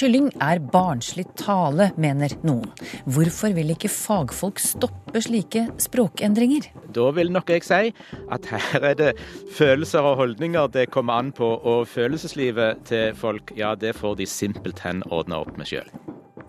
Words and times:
kylling 0.00 0.30
er 0.40 0.60
barnslig 0.72 1.26
tale, 1.38 1.90
mener 2.00 2.32
noen. 2.46 2.70
Hvorfor 3.10 3.52
vil 3.56 3.74
ikke 3.74 3.90
fagfolk 3.92 4.60
stoppe 4.62 5.20
slike 5.24 5.66
språkendringer? 5.82 6.70
Da 6.94 7.10
vil 7.16 7.32
nok 7.34 7.52
jeg 7.52 7.66
si 7.66 7.92
at 8.32 8.48
her 8.50 8.86
er 8.92 8.96
det 8.98 9.10
følelser 9.56 10.06
og 10.06 10.20
holdninger 10.22 10.70
det 10.72 10.88
kommer 10.94 11.20
an 11.20 11.34
på, 11.36 11.52
og 11.60 11.88
følelseslivet 11.90 12.86
til 12.88 13.14
folk, 13.18 13.52
ja, 13.58 13.74
det 13.76 13.96
får 13.98 14.16
de 14.22 14.28
simpelthen 14.30 15.04
ordna 15.10 15.42
opp 15.44 15.58
med 15.60 15.68
sjøl. 15.68 15.90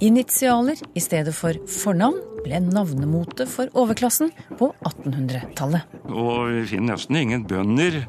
Initialer 0.02 0.80
i 0.98 1.02
stedet 1.04 1.34
for 1.38 1.58
fornavn 1.70 2.18
ble 2.42 2.58
navnemote 2.66 3.46
for 3.50 3.70
overklassen 3.78 4.32
på 4.58 4.72
1800-tallet. 4.88 5.92
Og 6.10 6.48
vi 6.50 6.64
finner 6.72 6.96
nesten 6.96 7.20
ingen 7.20 7.44
bønder 7.46 8.00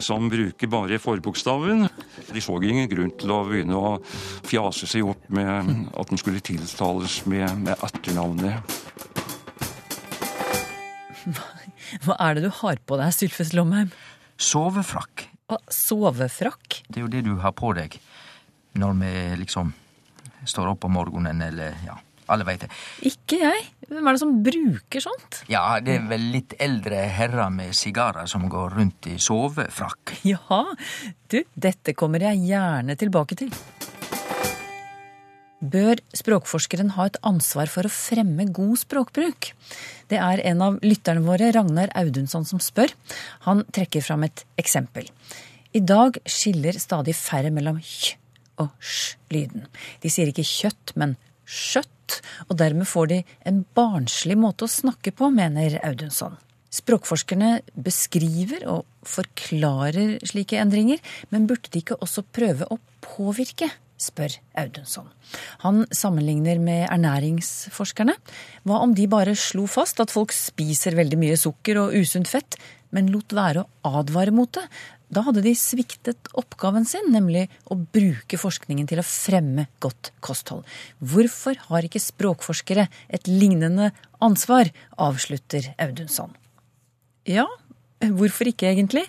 som 0.00 0.30
bruker 0.32 0.70
bare 0.72 1.00
forbokstaven. 1.02 1.90
De 2.36 2.42
så 2.44 2.58
ingen 2.60 2.88
grunn 2.90 3.12
til 3.16 3.32
å 3.32 3.38
begynne 3.48 3.78
å 3.80 3.94
fjase 4.44 4.88
seg 4.90 5.08
opp 5.08 5.30
med 5.32 5.88
at 5.96 6.10
den 6.12 6.20
skulle 6.20 6.42
tiltales 6.44 7.22
med, 7.24 7.48
med 7.64 7.80
etternavnet. 7.86 8.76
Hva 12.04 12.18
er 12.20 12.36
det 12.36 12.44
du 12.44 12.50
har 12.60 12.76
på 12.84 12.98
deg, 13.00 13.14
Sylfes 13.14 13.54
Lomheim? 13.56 13.88
Sovefrakk. 14.36 15.30
Hva, 15.48 15.58
Sovefrakk? 15.72 16.82
Det 16.88 17.00
er 17.00 17.06
jo 17.06 17.12
det 17.12 17.24
du 17.24 17.34
har 17.40 17.56
på 17.56 17.72
deg 17.78 17.96
når 18.76 18.98
vi 19.00 19.12
liksom 19.40 19.72
står 20.46 20.74
opp 20.74 20.84
om 20.84 20.92
morgenen, 20.98 21.40
eller 21.42 21.78
ja, 21.86 21.96
alle 22.32 22.46
veit 22.48 22.64
det. 22.64 22.70
Ikke 23.08 23.40
jeg. 23.40 23.64
Hvem 23.86 24.08
er 24.08 24.16
det 24.16 24.22
som 24.22 24.34
bruker 24.42 25.04
sånt? 25.04 25.42
Ja, 25.52 25.64
det 25.84 25.98
er 26.00 26.06
vel 26.10 26.24
litt 26.34 26.56
eldre 26.62 27.04
herrer 27.16 27.52
med 27.54 27.74
sigarer 27.76 28.26
som 28.30 28.48
går 28.50 28.74
rundt 28.80 29.10
i 29.12 29.18
sovefrakk. 29.22 30.16
Ja, 30.26 30.62
du, 31.30 31.38
dette 31.54 31.94
kommer 31.98 32.24
jeg 32.26 32.48
gjerne 32.48 32.98
tilbake 32.98 33.38
til. 33.38 33.52
Bør 35.66 35.96
språkforskeren 36.14 36.92
ha 36.98 37.06
et 37.08 37.16
ansvar 37.26 37.70
for 37.72 37.88
å 37.88 37.92
fremme 37.92 38.44
god 38.54 38.76
språkbruk? 38.82 39.52
Det 40.10 40.18
er 40.20 40.42
en 40.50 40.60
av 40.62 40.76
lytterne 40.84 41.24
våre, 41.24 41.48
Ragnar 41.54 41.94
Audunsson, 41.96 42.44
som 42.44 42.60
spør. 42.62 42.92
Han 43.46 43.64
trekker 43.74 44.04
fram 44.04 44.26
et 44.26 44.44
eksempel. 44.60 45.08
I 45.72 45.80
dag 45.80 46.18
skiller 46.28 46.76
stadig 46.80 47.16
færre 47.16 47.50
mellom 47.54 47.80
kj 47.80 48.14
og 48.62 48.72
sj-lyden. 48.80 49.66
De 50.00 50.12
sier 50.12 50.30
ikke 50.30 50.46
kjøtt, 50.46 50.94
men 50.96 51.16
skjøtt, 51.44 51.92
og 52.48 52.58
dermed 52.60 52.88
får 52.88 53.12
de 53.12 53.20
en 53.48 53.62
barnslig 53.76 54.36
måte 54.40 54.66
å 54.66 54.72
snakke 54.72 55.14
på, 55.16 55.30
mener 55.34 55.78
Audunsson. 55.86 56.36
Språkforskerne 56.76 57.60
beskriver 57.78 58.66
og 58.68 58.84
forklarer 59.06 60.18
slike 60.26 60.58
endringer, 60.60 61.00
men 61.32 61.46
burde 61.48 61.70
de 61.72 61.80
ikke 61.80 61.98
også 62.02 62.26
prøve 62.36 62.68
å 62.68 62.80
påvirke? 63.04 63.70
spør 63.96 64.34
Audunsson. 64.60 65.06
Han 65.64 65.86
sammenligner 65.88 66.58
med 66.60 66.82
ernæringsforskerne. 66.90 68.12
Hva 68.68 68.80
om 68.84 68.92
de 68.96 69.06
bare 69.08 69.32
slo 69.40 69.64
fast 69.70 70.02
at 70.04 70.12
folk 70.12 70.34
spiser 70.36 70.98
veldig 70.98 71.18
mye 71.20 71.38
sukker 71.40 71.80
og 71.80 71.96
usunt 71.96 72.28
fett, 72.28 72.58
men 72.92 73.08
lot 73.12 73.32
være 73.34 73.64
å 73.64 73.94
advare 74.00 74.34
mot 74.36 74.52
det? 74.52 74.66
Da 75.12 75.22
hadde 75.22 75.44
de 75.44 75.52
sviktet 75.54 76.30
oppgaven 76.34 76.86
sin, 76.88 77.12
nemlig 77.14 77.46
å 77.70 77.76
bruke 77.78 78.38
forskningen 78.40 78.88
til 78.90 79.00
å 79.00 79.06
fremme 79.06 79.68
godt 79.82 80.10
kosthold. 80.24 80.66
Hvorfor 80.98 81.60
har 81.68 81.86
ikke 81.86 82.02
språkforskere 82.02 82.88
et 83.14 83.30
lignende 83.30 83.92
ansvar, 84.24 84.70
avslutter 84.96 85.72
Audunsson. 85.82 86.32
Ja, 87.26 87.46
hvorfor 88.00 88.50
ikke 88.50 88.70
egentlig? 88.70 89.04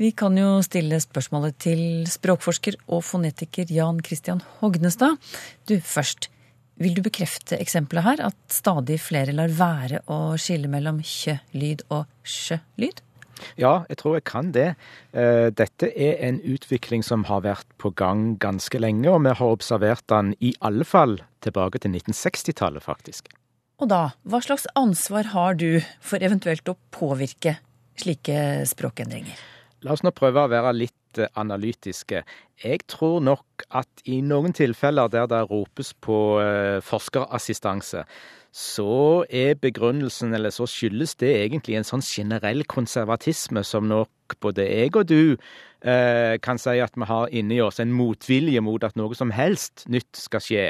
Vi 0.00 0.10
kan 0.16 0.36
jo 0.38 0.56
stille 0.66 0.98
spørsmålet 1.02 1.58
til 1.62 1.82
språkforsker 2.10 2.78
og 2.88 3.04
fonetiker 3.06 3.70
Jan 3.70 4.00
Christian 4.04 4.40
Hognestad. 4.60 5.18
Du, 5.68 5.76
først. 5.78 6.30
Vil 6.80 6.96
du 6.96 7.02
bekrefte 7.04 7.58
eksempelet 7.60 8.06
her, 8.06 8.22
at 8.32 8.38
stadig 8.50 8.96
flere 9.04 9.34
lar 9.36 9.52
være 9.54 10.00
å 10.10 10.34
skille 10.40 10.70
mellom 10.72 11.02
kjø-lyd 11.04 11.84
og 11.92 12.08
sjø-lyd? 12.26 13.02
Ja, 13.60 13.84
jeg 13.90 14.00
tror 14.00 14.16
jeg 14.18 14.26
kan 14.28 14.50
det. 14.54 14.72
Dette 15.12 15.90
er 15.92 16.18
en 16.28 16.40
utvikling 16.40 17.04
som 17.06 17.26
har 17.28 17.44
vært 17.44 17.68
på 17.82 17.92
gang 17.98 18.36
ganske 18.42 18.80
lenge, 18.80 19.08
og 19.10 19.22
vi 19.26 19.34
har 19.38 19.54
observert 19.58 20.06
den 20.12 20.34
i 20.40 20.54
alle 20.60 20.86
fall 20.88 21.18
tilbake 21.44 21.82
til 21.82 21.94
1960-tallet, 21.96 22.84
faktisk. 22.84 23.32
Og 23.82 23.88
da, 23.90 24.12
hva 24.22 24.38
slags 24.44 24.68
ansvar 24.78 25.32
har 25.32 25.56
du 25.58 25.82
for 26.04 26.22
eventuelt 26.22 26.68
å 26.70 26.78
påvirke 26.94 27.56
slike 27.98 28.62
språkendringer? 28.70 29.40
La 29.82 29.96
oss 29.96 30.04
nå 30.06 30.12
prøve 30.14 30.44
å 30.44 30.50
være 30.52 30.70
litt 30.76 31.18
analytiske. 31.36 32.22
Jeg 32.62 32.84
tror 32.88 33.18
nok 33.20 33.64
at 33.74 34.04
i 34.08 34.20
noen 34.24 34.54
tilfeller 34.56 35.10
der 35.12 35.26
det 35.28 35.42
ropes 35.50 35.90
på 35.98 36.16
forskerassistanse, 36.86 38.04
så 38.52 39.24
er 39.32 39.56
begrunnelsen, 39.56 40.34
eller 40.36 40.52
så 40.52 40.66
skyldes 40.68 41.14
det 41.22 41.30
egentlig 41.38 41.78
en 41.78 41.88
sånn 41.88 42.04
generell 42.04 42.66
konservatisme 42.68 43.62
som 43.64 43.88
nok 43.88 44.36
både 44.44 44.66
jeg 44.68 44.92
og 44.92 45.08
du 45.08 45.22
eh, 45.32 46.36
kan 46.44 46.60
si 46.60 46.76
at 46.84 46.92
vi 46.96 47.08
har 47.08 47.32
inni 47.32 47.62
oss, 47.64 47.80
en 47.80 47.94
motvilje 47.96 48.60
mot 48.64 48.84
at 48.84 48.96
noe 49.00 49.16
som 49.16 49.32
helst 49.32 49.86
nytt 49.92 50.20
skal 50.20 50.44
skje. 50.44 50.66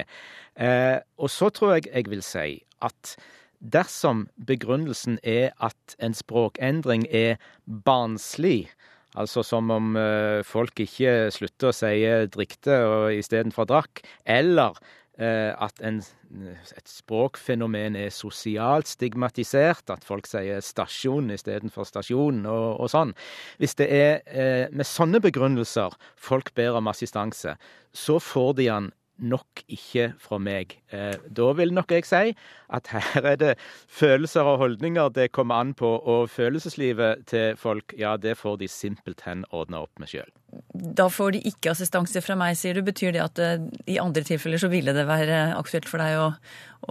Eh, 0.55 0.99
og 1.19 1.31
så 1.35 1.51
tror 1.51 1.77
jeg 1.77 1.91
jeg 1.91 2.11
vil 2.13 2.23
si 2.27 2.63
at 2.87 3.17
dersom 3.59 4.29
begrunnelsen 4.47 5.19
er 5.27 5.51
at 5.63 5.99
en 6.03 6.15
språkendring 6.15 7.07
er 7.11 7.43
barnslig, 7.67 8.71
Altså 9.13 9.43
som 9.45 9.69
om 9.69 9.91
uh, 9.93 10.41
folk 10.41 10.81
ikke 10.81 11.29
slutter 11.35 11.69
å 11.69 11.77
si 11.77 12.01
'drikte' 12.33 13.13
istedenfor 13.19 13.67
'drakk', 13.69 14.01
eller 14.25 14.79
at 15.21 15.81
en, 15.85 15.99
et 16.01 16.89
språkfenomen 16.89 17.97
er 18.01 18.09
sosialt 18.15 18.89
stigmatisert, 18.89 19.91
at 19.93 20.05
folk 20.05 20.27
sier 20.27 20.61
'stasjon' 20.65 21.35
istedenfor 21.35 21.85
'stasjon', 21.85 22.47
og, 22.47 22.81
og 22.81 22.89
sånn. 22.91 23.13
Hvis 23.61 23.77
det 23.77 23.89
er 23.93 24.23
eh, 24.27 24.67
med 24.73 24.89
sånne 24.89 25.21
begrunnelser 25.21 25.93
folk 26.17 26.55
ber 26.55 26.81
om 26.81 26.89
assistanse, 26.89 27.57
så 27.93 28.19
får 28.19 28.53
de 28.57 28.69
han 28.73 28.93
nok 29.23 29.63
ikke 29.71 30.11
fra 30.21 30.39
meg. 30.43 30.77
Da 30.91 31.49
vil 31.59 31.73
nok 31.75 31.95
jeg 31.95 32.07
si 32.09 32.33
at 32.73 32.91
her 32.93 33.29
er 33.33 33.39
det 33.41 33.51
følelser 33.91 34.49
og 34.49 34.61
holdninger 34.63 35.13
det 35.15 35.31
kommer 35.37 35.63
an 35.63 35.73
på, 35.79 35.89
og 35.89 36.31
følelseslivet 36.33 37.27
til 37.31 37.57
folk, 37.61 37.95
ja, 37.99 38.17
det 38.17 38.37
får 38.41 38.59
de 38.63 38.69
simpelthen 38.71 39.45
ordna 39.51 39.83
opp 39.85 40.03
med 40.03 40.11
sjøl. 40.13 40.29
Da 40.73 41.09
får 41.13 41.37
de 41.37 41.43
ikke 41.53 41.73
assistanse 41.73 42.21
fra 42.25 42.37
meg, 42.39 42.57
sier 42.61 42.77
du. 42.77 42.83
Betyr 42.85 43.15
det 43.17 43.23
at 43.25 43.41
i 43.89 43.99
andre 44.03 44.25
tilfeller 44.27 44.61
så 44.61 44.71
ville 44.73 44.95
det 44.97 45.07
være 45.09 45.45
aktuelt 45.57 45.89
for 45.89 46.03
deg 46.03 46.19
å, 46.21 46.29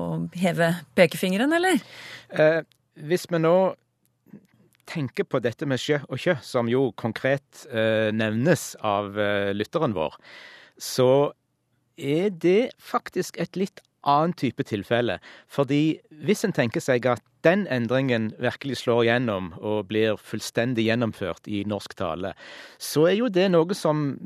å 0.02 0.08
heve 0.42 0.74
pekefingeren, 0.98 1.53
eller? 1.58 1.81
Eh, 2.34 2.62
hvis 3.08 3.28
vi 3.30 3.42
nå 3.42 3.56
tenker 4.92 5.28
på 5.30 5.40
dette 5.44 5.68
med 5.69 5.80
sjø 5.81 6.02
og 6.08 6.19
kjø, 6.22 6.38
som 6.44 6.69
jo 6.72 6.90
konkret 7.00 7.66
eh, 7.72 8.09
nevnes 8.16 8.74
av 8.84 9.18
eh, 9.19 9.52
lytteren 9.56 9.96
vår, 9.96 10.18
så 10.81 11.31
er 12.01 12.29
det 12.34 12.73
faktisk 12.81 13.38
et 13.41 13.56
litt 13.59 13.81
annen 14.07 14.34
type 14.34 14.63
tilfelle. 14.66 15.19
Fordi 15.51 16.00
hvis 16.25 16.44
en 16.45 16.56
tenker 16.56 16.81
seg 16.83 17.06
at 17.09 17.24
den 17.45 17.65
endringen 17.74 18.31
virkelig 18.42 18.81
slår 18.81 19.06
gjennom 19.07 19.51
og 19.59 19.88
blir 19.89 20.18
fullstendig 20.21 20.88
gjennomført 20.88 21.48
i 21.50 21.63
norsk 21.69 21.95
tale, 21.98 22.33
så 22.81 23.07
er 23.09 23.19
jo 23.19 23.30
det 23.33 23.48
noe 23.53 23.77
som 23.77 24.19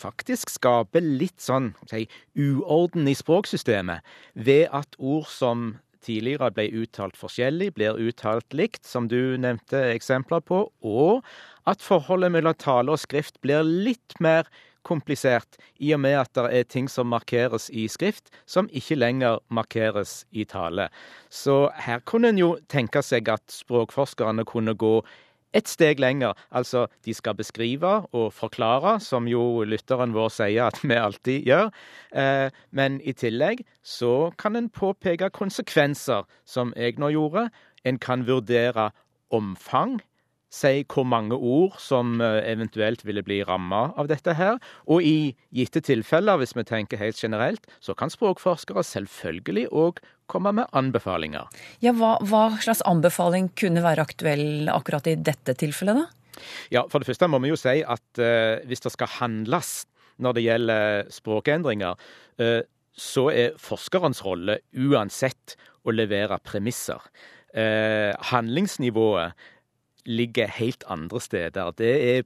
faktisk 0.00 0.52
skaper 0.54 1.04
litt 1.04 1.40
sånn 1.44 1.74
si, 1.90 2.06
uorden 2.38 3.08
i 3.08 3.16
språksystemet, 3.16 4.04
ved 4.34 4.68
at 4.76 4.96
ord 4.98 5.28
som 5.28 5.74
tidligere 6.04 6.48
ble 6.56 6.64
uttalt 6.80 7.18
forskjellig, 7.20 7.74
blir 7.76 7.98
uttalt 8.00 8.56
likt, 8.56 8.86
som 8.88 9.08
du 9.10 9.36
nevnte 9.40 9.82
eksempler 9.92 10.40
på, 10.40 10.64
og 10.80 11.20
at 11.68 11.84
forholdet 11.84 12.32
mellom 12.32 12.56
tale 12.56 12.94
og 12.94 13.02
skrift 13.02 13.36
blir 13.44 13.60
litt 13.66 14.16
mer 14.24 14.48
komplisert, 14.86 15.58
i 15.80 15.92
og 15.94 16.00
med 16.04 16.18
at 16.22 16.34
det 16.36 16.46
er 16.58 16.68
ting 16.68 16.88
som 16.90 17.10
markeres 17.12 17.68
i 17.72 17.86
skrift, 17.88 18.30
som 18.46 18.68
ikke 18.72 18.98
lenger 18.98 19.40
markeres 19.50 20.24
i 20.30 20.44
tale. 20.44 20.88
Så 21.30 21.70
her 21.86 22.04
kunne 22.04 22.32
en 22.32 22.40
jo 22.40 22.54
tenke 22.68 23.02
seg 23.04 23.28
at 23.32 23.44
språkforskerne 23.52 24.46
kunne 24.48 24.74
gå 24.78 25.00
et 25.56 25.68
steg 25.68 26.00
lenger. 26.00 26.36
Altså, 26.54 26.86
de 27.04 27.14
skal 27.14 27.34
beskrive 27.38 27.92
og 28.14 28.32
forklare, 28.34 28.98
som 29.02 29.26
jo 29.28 29.64
lytteren 29.66 30.14
vår 30.14 30.30
sier 30.34 30.70
at 30.70 30.78
vi 30.84 30.98
alltid 30.98 31.48
gjør. 31.48 31.70
Eh, 32.14 32.48
men 32.70 33.00
i 33.02 33.14
tillegg 33.18 33.64
så 33.82 34.30
kan 34.38 34.56
en 34.56 34.70
påpeke 34.70 35.30
konsekvenser, 35.34 36.28
som 36.46 36.74
jeg 36.76 37.00
nå 37.02 37.10
gjorde. 37.16 37.48
En 37.84 37.98
kan 37.98 38.26
vurdere 38.28 38.90
omfang 39.34 40.00
si 40.50 40.82
hvor 40.90 41.06
mange 41.06 41.36
ord 41.36 41.76
som 41.80 42.18
eh, 42.20 42.40
eventuelt 42.50 43.04
ville 43.06 43.22
bli 43.26 43.40
ramma 43.46 43.88
av 44.00 44.10
dette 44.10 44.34
her. 44.34 44.58
Og 44.90 45.06
i 45.06 45.32
gitte 45.54 45.82
tilfeller, 45.86 46.40
hvis 46.40 46.56
vi 46.58 46.66
tenker 46.66 47.00
helt 47.00 47.20
generelt, 47.20 47.68
så 47.80 47.94
kan 47.94 48.12
språkforskere 48.12 48.84
selvfølgelig 48.86 49.68
òg 49.70 50.02
komme 50.30 50.52
med 50.58 50.70
anbefalinger. 50.76 51.50
Ja, 51.82 51.94
hva, 51.96 52.16
hva 52.26 52.48
slags 52.62 52.82
anbefaling 52.86 53.50
kunne 53.58 53.84
være 53.86 54.06
aktuell 54.06 54.70
akkurat 54.70 55.08
i 55.10 55.16
dette 55.18 55.56
tilfellet, 55.58 56.02
da? 56.02 56.42
Ja, 56.72 56.84
For 56.88 57.02
det 57.02 57.10
første 57.10 57.28
må 57.28 57.40
vi 57.42 57.50
jo 57.50 57.58
si 57.58 57.80
at 57.82 58.20
uh, 58.22 58.62
hvis 58.70 58.80
det 58.84 58.92
skal 58.94 59.10
handles 59.18 59.72
når 60.22 60.36
det 60.36 60.44
gjelder 60.44 61.10
språkendringer, 61.12 61.98
uh, 62.40 62.60
så 62.96 63.26
er 63.32 63.58
forskerens 63.60 64.22
rolle 64.24 64.60
uansett 64.78 65.56
å 65.84 65.94
levere 65.94 66.38
premisser. 66.44 67.00
Eh, 67.50 68.12
handlingsnivået 68.30 69.32
ligger 70.06 70.48
helt 70.48 70.84
andre 70.88 71.20
steder. 71.20 71.70
Det 71.78 71.92
er 72.18 72.22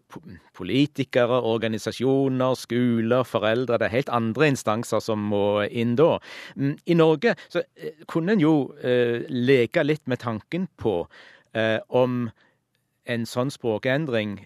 politikere, 0.54 1.42
organisasjoner, 1.42 2.54
skoler, 2.54 3.22
foreldre. 3.22 3.78
Det 3.78 3.88
er 3.88 3.96
helt 3.96 4.12
andre 4.12 4.48
instanser 4.48 5.02
som 5.04 5.18
må 5.18 5.62
inn 5.70 5.96
da. 5.98 6.18
Mm, 6.56 6.76
I 6.86 6.94
Norge 6.94 7.34
så 7.48 7.64
eh, 7.76 8.04
kunne 8.06 8.36
en 8.36 8.42
jo 8.42 8.54
eh, 8.82 9.26
leke 9.28 9.84
litt 9.84 10.06
med 10.06 10.22
tanken 10.24 10.68
på 10.76 11.04
eh, 11.54 11.80
om 11.88 12.28
en 13.04 13.26
sånn 13.28 13.50
språkendring 13.52 14.38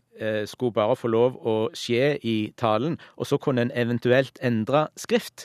skulle 0.50 0.74
bare 0.74 0.96
få 0.98 1.06
lov 1.12 1.36
å 1.46 1.52
skje 1.78 2.16
i 2.26 2.50
talen, 2.58 2.96
og 3.14 3.28
så 3.30 3.36
kunne 3.38 3.62
en 3.62 3.70
eventuelt 3.70 4.40
endre 4.42 4.88
skrift. 4.98 5.44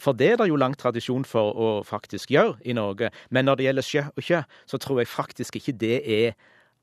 For 0.00 0.16
det 0.16 0.32
er 0.32 0.38
det 0.40 0.48
jo 0.48 0.58
lang 0.60 0.74
tradisjon 0.76 1.26
for 1.28 1.56
å 1.56 1.68
faktisk 1.84 2.32
gjøre 2.32 2.56
i 2.64 2.76
Norge. 2.76 3.10
Men 3.30 3.48
når 3.48 3.56
det 3.56 3.66
gjelder 3.66 3.86
sjø 3.86 4.04
og 4.12 4.24
kjø, 4.24 4.40
så 4.68 4.80
tror 4.80 5.00
jeg 5.00 5.12
faktisk 5.12 5.56
ikke 5.60 5.76
det 5.80 5.98
er 6.04 6.36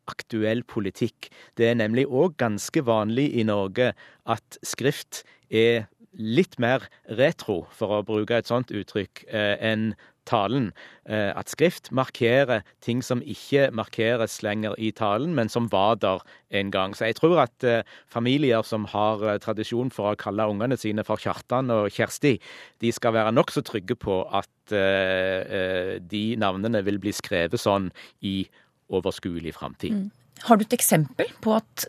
aktuell 0.07 0.63
politikk. 0.67 1.29
Det 1.57 1.71
er 1.71 1.79
nemlig 1.79 2.07
òg 2.07 2.37
ganske 2.41 2.83
vanlig 2.87 3.29
i 3.37 3.45
Norge 3.47 3.93
at 4.25 4.59
skrift 4.65 5.23
er 5.49 5.87
litt 6.17 6.57
mer 6.59 6.85
retro, 7.17 7.65
for 7.73 7.99
å 7.99 8.05
bruke 8.05 8.37
et 8.37 8.49
sånt 8.49 8.73
uttrykk, 8.73 9.25
eh, 9.29 9.55
enn 9.61 9.93
talen. 10.27 10.73
Eh, 11.07 11.31
at 11.31 11.47
skrift 11.47 11.89
markerer 11.91 12.63
ting 12.81 13.01
som 13.01 13.21
ikke 13.21 13.69
markeres 13.71 14.41
lenger 14.43 14.75
i 14.77 14.91
talen, 14.91 15.33
men 15.33 15.47
som 15.47 15.69
var 15.71 15.95
der 15.95 16.19
en 16.51 16.69
gang. 16.69 16.93
Så 16.93 17.05
jeg 17.07 17.15
tror 17.15 17.39
at 17.45 17.63
eh, 17.63 17.83
familier 18.07 18.61
som 18.63 18.85
har 18.85 19.39
tradisjon 19.39 19.89
for 19.89 20.11
å 20.11 20.19
kalle 20.19 20.49
ungene 20.49 20.75
sine 20.77 21.05
for 21.07 21.15
Kjartan 21.15 21.71
og 21.71 21.87
Kjersti, 21.89 22.41
de 22.81 22.91
skal 22.91 23.13
være 23.13 23.31
nokså 23.31 23.63
trygge 23.63 23.95
på 23.95 24.25
at 24.27 24.49
de 24.67 26.23
navnene 26.35 26.81
vil 26.83 26.97
bli 26.99 27.13
skrevet 27.15 27.55
sånn 27.55 27.85
i 28.19 28.49
overskuelig 28.89 29.55
framtid. 29.57 29.93
Mm. 29.93 30.09
Har 30.47 30.57
du 30.57 30.65
et 30.65 30.75
eksempel 30.77 31.29
på 31.41 31.55
at 31.57 31.87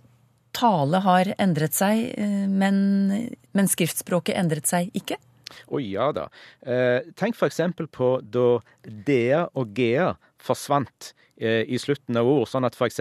tale 0.57 1.03
har 1.05 1.33
endret 1.39 1.77
seg, 1.77 2.09
eh, 2.19 2.47
men, 2.49 2.79
men 3.55 3.71
skriftspråket 3.71 4.39
endret 4.39 4.71
seg 4.71 4.93
ikke? 4.97 5.19
Å 5.69 5.77
oh, 5.77 5.83
ja 5.83 6.11
da. 6.17 6.29
Eh, 6.63 7.09
tenk 7.19 7.37
f.eks. 7.37 7.61
på 7.95 8.11
da 8.23 8.49
dea 8.85 9.47
og 9.59 9.79
gea 9.79 10.13
forsvant 10.43 11.13
eh, 11.41 11.65
i 11.65 11.79
slutten 11.81 12.19
av 12.21 12.29
ord, 12.29 12.47
sånn 12.51 12.69
at 12.69 12.77
f.eks. 12.77 13.01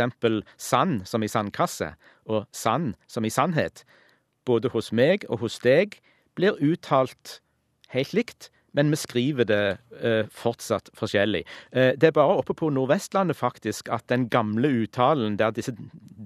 sand 0.57 1.07
som 1.07 1.23
i 1.23 1.31
sandkasse 1.31 1.93
og 2.27 2.45
sand 2.55 2.95
som 3.07 3.25
i 3.27 3.33
sannhet, 3.33 3.83
både 4.47 4.71
hos 4.71 4.93
meg 4.95 5.25
og 5.27 5.43
hos 5.43 5.59
deg, 5.63 5.99
blir 6.37 6.59
uttalt 6.63 7.39
helt 7.91 8.13
likt, 8.15 8.51
men 8.77 8.93
vi 8.93 8.99
skriver 9.01 9.47
det 9.49 9.61
eh, 9.97 10.27
fortsatt 10.29 10.91
forskjellig. 10.97 11.43
Eh, 11.71 11.95
det 11.97 12.11
er 12.11 12.15
bare 12.15 12.37
oppe 12.37 12.53
på 12.57 12.69
Nordvestlandet 12.73 13.39
faktisk 13.39 13.89
at 13.89 14.05
den 14.11 14.27
gamle 14.29 14.69
uttalen, 14.83 15.39
der 15.39 15.55
disse 15.55 15.73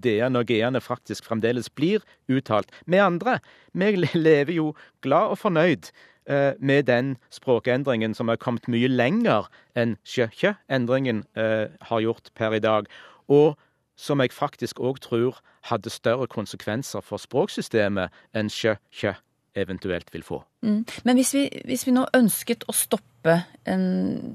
d-ene 0.03 0.44
og 0.44 0.51
g-ene 0.51 0.81
faktisk 0.83 1.30
fremdeles 1.30 1.71
blir 1.71 2.03
uttalt. 2.27 2.71
Vi 2.86 3.00
andre 3.00 3.39
vi 3.71 3.95
lever 4.13 4.53
jo 4.53 4.74
glad 5.01 5.31
og 5.31 5.39
fornøyd 5.39 5.92
eh, 6.27 6.53
med 6.59 6.89
den 6.92 7.15
språkendringen 7.31 8.13
som 8.18 8.27
har 8.27 8.42
kommet 8.42 8.68
mye 8.68 8.92
lenger 8.92 9.47
enn 9.80 9.95
sjø-kjø-endringen 10.04 11.24
eh, 11.39 11.71
har 11.88 12.04
gjort 12.04 12.33
per 12.36 12.59
i 12.59 12.63
dag. 12.63 12.92
Og 13.31 13.56
som 13.95 14.19
jeg 14.19 14.36
faktisk 14.36 14.81
òg 14.83 15.00
tror 15.00 15.39
hadde 15.69 15.94
større 15.94 16.27
konsekvenser 16.27 17.04
for 17.06 17.21
språksystemet 17.21 18.12
enn 18.36 18.51
sjø-kjø 18.51 19.15
eventuelt 19.57 20.13
vil 20.13 20.24
få. 20.24 20.42
Mm. 20.65 20.83
Men 21.03 21.19
hvis 21.19 21.33
vi, 21.36 21.45
hvis 21.68 21.86
vi, 21.88 21.95
nå 21.95 22.06
ønsket 22.18 22.63
å 22.69 22.75
stoppe 22.75 23.42
en 23.69 23.83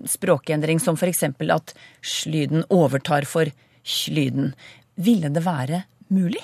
språkendring 0.08 0.80
som 0.82 0.98
f.eks. 0.98 1.24
at 1.52 1.74
slyden 2.04 2.66
overtar 2.70 3.26
for 3.28 3.50
slyden, 3.86 4.52
ville 4.96 5.30
det 5.32 5.44
være 5.44 5.84
mulig? 6.12 6.42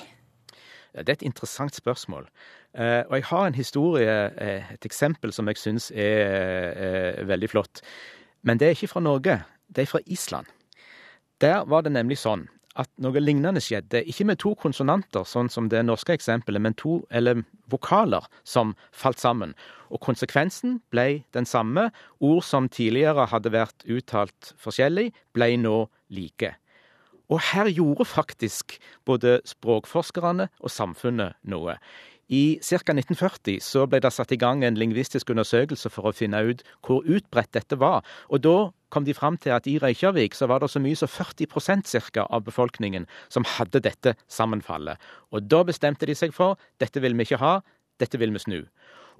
Det 0.93 1.09
er 1.09 1.17
et 1.17 1.25
interessant 1.25 1.73
spørsmål. 1.73 2.27
Eh, 2.77 3.01
og 3.09 3.15
jeg 3.17 3.25
har 3.29 3.47
en 3.47 3.55
historie, 3.57 4.17
eh, 4.37 4.73
et 4.73 4.85
eksempel, 4.85 5.33
som 5.33 5.47
jeg 5.49 5.57
syns 5.57 5.91
er 5.91 6.73
eh, 6.73 7.27
veldig 7.27 7.49
flott. 7.49 7.81
Men 8.43 8.57
det 8.57 8.67
er 8.67 8.77
ikke 8.77 8.93
fra 8.93 9.01
Norge. 9.01 9.39
Det 9.69 9.83
er 9.83 9.89
fra 9.89 10.01
Island. 10.05 10.45
Der 11.41 11.65
var 11.65 11.81
det 11.81 11.93
nemlig 11.93 12.17
sånn 12.21 12.47
at 12.79 12.89
noe 13.01 13.21
lignende 13.21 13.61
skjedde, 13.61 14.01
ikke 14.09 14.25
med 14.25 14.39
to 14.41 14.53
konsonanter, 14.57 15.27
sånn 15.29 15.51
som 15.51 15.69
det 15.69 15.83
norske 15.85 16.15
eksempelet, 16.15 16.61
men 16.63 16.75
to 16.79 17.01
eller 17.13 17.43
vokaler 17.69 18.25
som 18.47 18.73
falt 18.95 19.21
sammen. 19.21 19.53
Og 19.93 20.01
konsekvensen 20.01 20.79
ble 20.93 21.23
den 21.37 21.45
samme. 21.49 21.91
Ord 22.23 22.41
som 22.47 22.69
tidligere 22.71 23.27
hadde 23.29 23.53
vært 23.53 23.85
uttalt 23.85 24.53
forskjellig, 24.61 25.11
ble 25.37 25.53
nå 25.61 25.77
like. 26.13 26.55
Og 27.31 27.39
her 27.53 27.69
gjorde 27.71 28.05
faktisk 28.09 28.77
både 29.07 29.39
språkforskerne 29.47 30.49
og 30.59 30.73
samfunnet 30.73 31.37
noe. 31.49 31.77
I 32.33 32.59
ca. 32.63 32.93
1940 32.95 33.59
så 33.61 33.83
ble 33.89 33.99
det 34.01 34.13
satt 34.15 34.31
i 34.33 34.39
gang 34.39 34.63
en 34.63 34.77
lingvistisk 34.79 35.29
undersøkelse 35.33 35.91
for 35.91 36.09
å 36.09 36.15
finne 36.15 36.39
ut 36.47 36.63
hvor 36.85 37.03
utbredt 37.03 37.53
dette 37.53 37.77
var. 37.79 38.01
Og 38.31 38.41
da 38.45 38.57
kom 38.93 39.07
de 39.07 39.15
fram 39.17 39.39
til 39.41 39.55
at 39.55 39.67
i 39.69 39.79
Reykjavik 39.81 40.37
så 40.37 40.47
var 40.51 40.61
det 40.61 40.69
så 40.73 40.81
mye 40.83 40.97
som 40.99 41.09
40% 41.09 41.89
cirka 41.89 42.27
av 42.29 42.45
befolkningen 42.45 43.07
som 43.33 43.47
hadde 43.57 43.81
dette 43.83 44.15
sammenfallet. 44.31 45.01
Og 45.33 45.49
da 45.49 45.63
bestemte 45.67 46.09
de 46.09 46.15
seg 46.17 46.35
for 46.35 46.61
dette 46.83 47.01
vil 47.01 47.17
vi 47.17 47.25
ikke 47.27 47.41
ha, 47.41 47.57
dette 48.01 48.21
vil 48.21 48.35
vi 48.35 48.43
snu. 48.43 48.59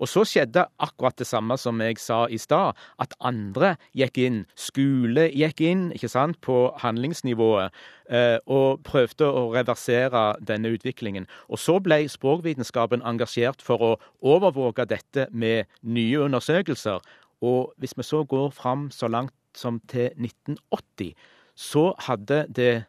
Og 0.02 0.10
så 0.10 0.24
skjedde 0.26 0.66
akkurat 0.82 1.18
det 1.20 1.28
samme 1.30 1.58
som 1.60 1.82
jeg 1.84 2.00
sa 2.02 2.24
i 2.26 2.40
stad, 2.42 2.78
at 3.02 3.14
andre 3.22 3.76
gikk 3.98 4.18
inn. 4.24 4.40
Skole 4.58 5.28
gikk 5.30 5.62
inn 5.66 5.86
ikke 5.96 6.10
sant, 6.12 6.40
på 6.42 6.74
handlingsnivået 6.82 7.74
eh, 8.10 8.40
og 8.50 8.82
prøvde 8.88 9.30
å 9.30 9.46
reversere 9.54 10.26
denne 10.42 10.74
utviklingen. 10.74 11.28
Og 11.50 11.62
så 11.62 11.78
ble 11.84 12.04
språkvitenskapen 12.10 13.06
engasjert 13.06 13.62
for 13.64 13.86
å 13.86 13.94
overvåke 14.34 14.88
dette 14.90 15.30
med 15.32 15.70
nye 15.84 16.26
undersøkelser. 16.26 17.04
Og 17.44 17.74
hvis 17.78 17.96
vi 17.98 18.08
så 18.08 18.24
går 18.26 18.54
fram 18.56 18.90
så 18.92 19.10
langt 19.12 19.36
som 19.58 19.80
til 19.92 20.12
1980, 20.18 21.14
så 21.56 21.92
hadde 22.08 22.46
det 22.50 22.86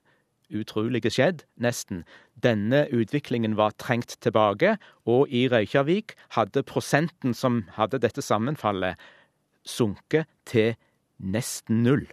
utrolige 0.54 1.10
skjedd, 1.12 1.44
nesten. 1.60 2.04
Denne 2.42 2.84
utviklingen 2.92 3.56
var 3.58 3.74
trengt 3.80 4.16
tilbake, 4.24 4.76
og 5.08 5.28
i 5.32 5.46
Røykjavik 5.48 6.14
hadde 6.36 6.64
prosenten 6.68 7.34
som 7.34 7.64
hadde 7.78 8.02
dette 8.02 8.22
sammenfallet, 8.24 9.00
sunket 9.64 10.28
til 10.48 10.74
nesten 11.18 11.82
null. 11.86 12.04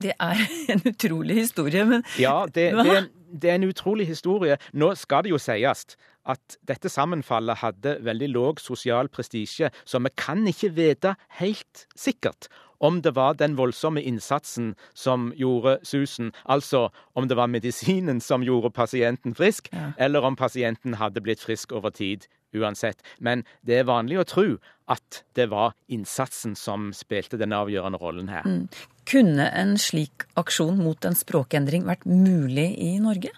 Det 0.00 0.14
er 0.16 0.38
en 0.72 0.84
utrolig 0.88 1.42
historie, 1.42 1.84
men 1.84 2.04
Ja, 2.18 2.46
det, 2.46 2.70
det, 2.86 3.10
det, 3.32 3.50
er, 3.50 3.58
en 3.58 3.68
utrolig 3.68 4.06
historie. 4.08 4.56
Nå 4.72 4.94
skal 4.96 5.26
det 5.26 5.34
jo 5.34 5.40
sies 5.40 5.84
at 6.30 6.56
dette 6.68 6.88
sammenfallet 6.92 7.60
hadde 7.62 7.98
veldig 8.04 8.28
låg 8.32 8.60
sosial 8.60 9.08
prestisje, 9.12 9.70
så 9.84 10.00
vi 10.04 10.12
kan 10.16 10.44
ikke 10.48 10.72
vite 10.76 11.14
helt 11.40 11.86
sikkert 11.96 12.48
om 12.80 13.02
det 13.04 13.14
var 13.16 13.36
den 13.38 13.56
voldsomme 13.58 14.02
innsatsen 14.02 14.74
som 14.94 15.30
gjorde 15.36 15.78
susen, 15.86 16.32
altså 16.44 16.88
om 17.14 17.28
det 17.28 17.36
var 17.36 17.50
medisinen 17.52 18.20
som 18.20 18.42
gjorde 18.42 18.72
pasienten 18.74 19.34
frisk, 19.34 19.68
ja. 19.72 19.92
eller 19.98 20.24
om 20.24 20.36
pasienten 20.36 20.96
hadde 21.00 21.20
blitt 21.20 21.40
frisk 21.44 21.72
over 21.76 21.90
tid 21.90 22.26
uansett. 22.56 23.02
Men 23.18 23.44
det 23.62 23.80
er 23.80 23.88
vanlig 23.88 24.20
å 24.20 24.26
tro 24.26 24.46
at 24.90 25.22
det 25.38 25.50
var 25.52 25.76
innsatsen 25.92 26.56
som 26.58 26.90
spilte 26.96 27.38
den 27.38 27.54
avgjørende 27.54 28.00
rollen 28.00 28.32
her. 28.32 28.46
Mm. 28.48 28.66
Kunne 29.10 29.46
en 29.56 29.76
slik 29.78 30.26
aksjon 30.40 30.80
mot 30.82 31.04
en 31.06 31.18
språkendring 31.18 31.86
vært 31.86 32.06
mulig 32.08 32.72
i 32.78 32.96
Norge? 33.02 33.32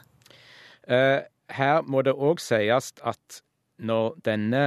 Uh, 0.88 1.20
her 1.52 1.82
må 1.84 2.02
det 2.06 2.14
òg 2.16 2.40
sies 2.42 2.92
at 3.04 3.42
når 3.82 4.16
denne 4.24 4.62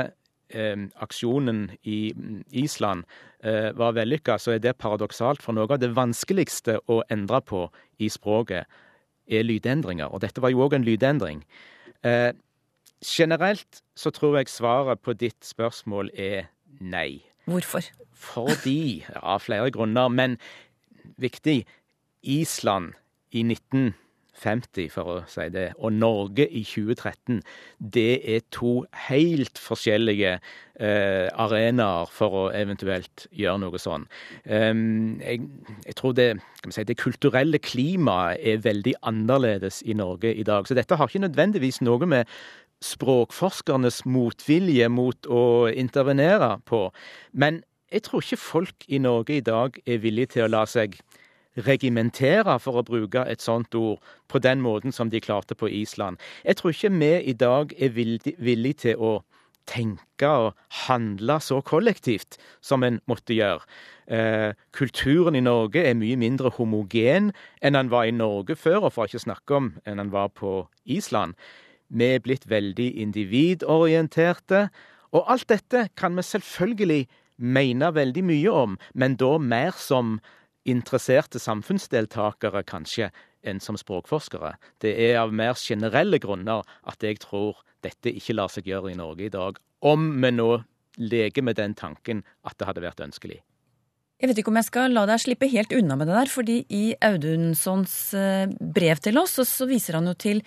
eh, 0.49 0.77
aksjonen 1.01 1.69
i 1.83 2.13
Island 2.51 3.05
eh, 3.05 3.34
var 3.77 3.93
vellykka, 3.93 4.39
så 4.41 4.55
er 4.55 4.61
det 4.63 4.77
paradoksalt. 4.81 5.43
For 5.43 5.53
noe 5.53 5.69
av 5.69 5.81
det 5.81 5.91
vanskeligste 5.93 6.79
å 6.89 7.03
endre 7.13 7.41
på 7.45 7.67
i 8.01 8.09
språket, 8.09 8.65
er 9.25 9.45
lydendringer. 9.45 10.11
Og 10.13 10.21
dette 10.21 10.41
var 10.41 10.53
jo 10.53 10.63
òg 10.65 10.75
en 10.77 10.85
lydendring. 10.85 11.43
Eh, 12.05 12.31
generelt 13.01 13.81
så 13.97 14.11
tror 14.13 14.37
jeg 14.39 14.51
svaret 14.53 15.01
på 15.01 15.15
ditt 15.17 15.41
spørsmål 15.45 16.11
er 16.13 16.49
nei. 16.79 17.23
Hvorfor? 17.45 17.85
Fordi, 18.15 19.05
av 19.21 19.43
flere 19.45 19.71
grunner, 19.73 20.09
men 20.09 20.37
viktig, 21.21 21.65
Island 22.23 22.95
i 23.31 23.43
1950, 24.35 24.89
for 24.91 25.09
å 25.09 25.15
si 25.29 25.47
det, 25.53 25.73
og 25.79 25.93
Norge 25.95 26.45
i 26.47 26.63
2013, 26.63 27.41
det 27.79 28.21
er 28.35 28.43
to 28.51 28.85
helt 29.07 29.57
forskjellige 29.61 30.35
eh, 30.35 31.27
arenaer 31.31 32.11
for 32.11 32.39
å 32.39 32.43
eventuelt 32.53 33.27
gjøre 33.31 33.63
noe 33.63 33.79
sånn. 33.81 34.05
Um, 34.45 35.21
jeg, 35.21 35.47
jeg, 35.85 35.95
tror 35.95 36.15
det, 36.17 36.29
si, 36.69 36.83
det 36.83 36.99
kulturelle 36.99 37.59
klimaet 37.59 38.43
er 38.43 38.63
veldig 38.65 38.95
annerledes 39.01 39.81
i 39.85 39.95
Norge 39.97 40.33
i 40.33 40.43
dag. 40.43 40.67
Så 40.67 40.77
dette 40.77 40.99
har 40.99 41.09
ikke 41.09 41.25
nødvendigvis 41.27 41.81
noe 41.85 42.05
med 42.05 42.29
språkforskernes 42.83 44.03
motvilje 44.05 44.89
mot 44.91 45.27
å 45.31 45.71
intervenere 45.71 46.57
på. 46.67 46.89
Men 47.33 47.63
jeg 47.91 48.03
tror 48.05 48.23
ikke 48.23 48.41
folk 48.41 48.89
i 48.91 48.99
Norge 48.99 49.37
i 49.37 49.45
dag 49.45 49.77
er 49.85 50.01
villige 50.03 50.35
til 50.35 50.45
å 50.45 50.51
la 50.51 50.65
seg 50.67 50.97
regimentere, 51.55 52.57
for 52.59 52.79
å 52.79 52.85
bruke 52.85 53.23
et 53.29 53.41
sånt 53.41 53.75
ord, 53.75 54.03
på 54.27 54.39
den 54.39 54.61
måten 54.61 54.91
som 54.91 55.09
de 55.09 55.21
klarte 55.23 55.55
på 55.55 55.69
Island. 55.71 56.17
Jeg 56.43 56.59
tror 56.59 56.75
ikke 56.75 56.93
vi 56.99 57.13
i 57.31 57.33
dag 57.33 57.73
er 57.77 57.95
villige 57.95 58.81
til 58.85 58.99
å 58.99 59.13
tenke 59.65 60.29
og 60.29 60.53
handle 60.85 61.39
så 61.41 61.59
kollektivt 61.65 62.37
som 62.61 62.83
en 62.85 62.99
måtte 63.09 63.33
gjøre. 63.33 63.65
Eh, 64.07 64.53
kulturen 64.77 65.35
i 65.35 65.41
Norge 65.41 65.81
er 65.81 65.97
mye 65.97 66.17
mindre 66.21 66.51
homogen 66.53 67.31
enn 67.61 67.77
den 67.77 67.89
var 67.89 68.05
i 68.05 68.13
Norge 68.13 68.55
før, 68.55 68.85
og 68.85 68.93
for 68.93 69.09
ikke 69.09 69.25
snakke 69.25 69.57
om 69.57 69.71
enn 69.85 70.01
den 70.01 70.13
var 70.13 70.29
på 70.37 70.67
Island. 70.85 71.33
Vi 71.89 72.15
er 72.15 72.21
blitt 72.21 72.47
veldig 72.49 72.91
individorienterte. 73.01 74.67
Og 75.15 75.29
alt 75.31 75.47
dette 75.49 75.87
kan 75.97 76.15
vi 76.17 76.25
selvfølgelig 76.25 77.05
mene 77.37 77.91
veldig 77.93 78.23
mye 78.25 78.51
om, 78.51 78.77
men 78.93 79.15
da 79.19 79.37
mer 79.37 79.75
som 79.77 80.19
interesserte 80.65 81.39
samfunnsdeltakere, 81.41 82.63
kanskje, 82.67 83.11
enn 83.45 83.61
som 83.61 83.77
språkforskere. 83.77 84.55
Det 84.81 84.95
er 85.07 85.19
av 85.21 85.33
mer 85.33 85.57
generelle 85.59 86.19
grunner 86.21 86.65
at 86.89 87.03
jeg 87.05 87.21
tror 87.23 87.61
dette 87.85 88.09
ikke 88.09 88.37
lar 88.37 88.49
seg 88.49 88.69
gjøre 88.69 88.93
i 88.93 88.97
Norge 88.97 89.27
i 89.27 89.33
dag, 89.33 89.59
om 89.85 90.07
vi 90.21 90.31
nå 90.33 90.49
leker 90.97 91.45
med 91.45 91.59
den 91.59 91.75
tanken 91.77 92.23
at 92.47 92.57
det 92.57 92.69
hadde 92.69 92.85
vært 92.85 93.03
ønskelig. 93.05 93.41
Jeg 94.15 94.31
vet 94.31 94.39
ikke 94.39 94.53
om 94.53 94.57
jeg 94.61 94.69
skal 94.69 94.93
la 94.95 95.03
deg 95.09 95.19
slippe 95.21 95.49
helt 95.51 95.73
unna 95.75 95.97
med 95.99 96.07
det 96.07 96.15
der, 96.15 96.31
fordi 96.31 96.61
i 96.71 96.85
Audunssons 97.03 97.97
eh, 98.15 98.47
brev 98.47 99.01
til 99.03 99.19
oss 99.19 99.35
så 99.43 99.67
viser 99.69 99.99
han 99.99 100.07
jo 100.09 100.15
til 100.17 100.41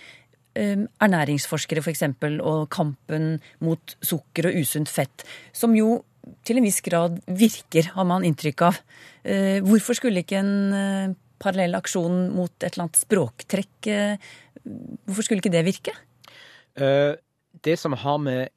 Um, 0.59 0.89
ernæringsforskere 0.99 1.83
f.eks. 1.85 2.03
og 2.43 2.65
kampen 2.73 3.37
mot 3.63 3.93
sukker 4.03 4.49
og 4.49 4.57
usunt 4.59 4.91
fett, 4.91 5.23
som 5.55 5.77
jo 5.77 6.01
til 6.47 6.61
en 6.61 6.67
viss 6.67 6.81
grad 6.85 7.19
virker, 7.27 7.93
har 7.95 8.07
man 8.09 8.27
inntrykk 8.27 8.67
av. 8.69 8.83
Uh, 9.23 9.59
hvorfor 9.67 9.99
skulle 9.99 10.25
ikke 10.25 10.41
en 10.41 10.53
uh, 10.75 11.17
parallell 11.41 11.79
aksjon 11.79 12.29
mot 12.35 12.53
et 12.59 12.71
eller 12.73 12.89
annet 12.89 13.01
språktrekk 13.01 13.91
uh, 13.93 14.31
Hvorfor 15.09 15.25
skulle 15.25 15.41
ikke 15.41 15.55
det 15.55 15.63
virke? 15.65 15.93
Det 16.77 17.77
som 17.81 17.95
har 17.97 18.19
med 18.21 18.51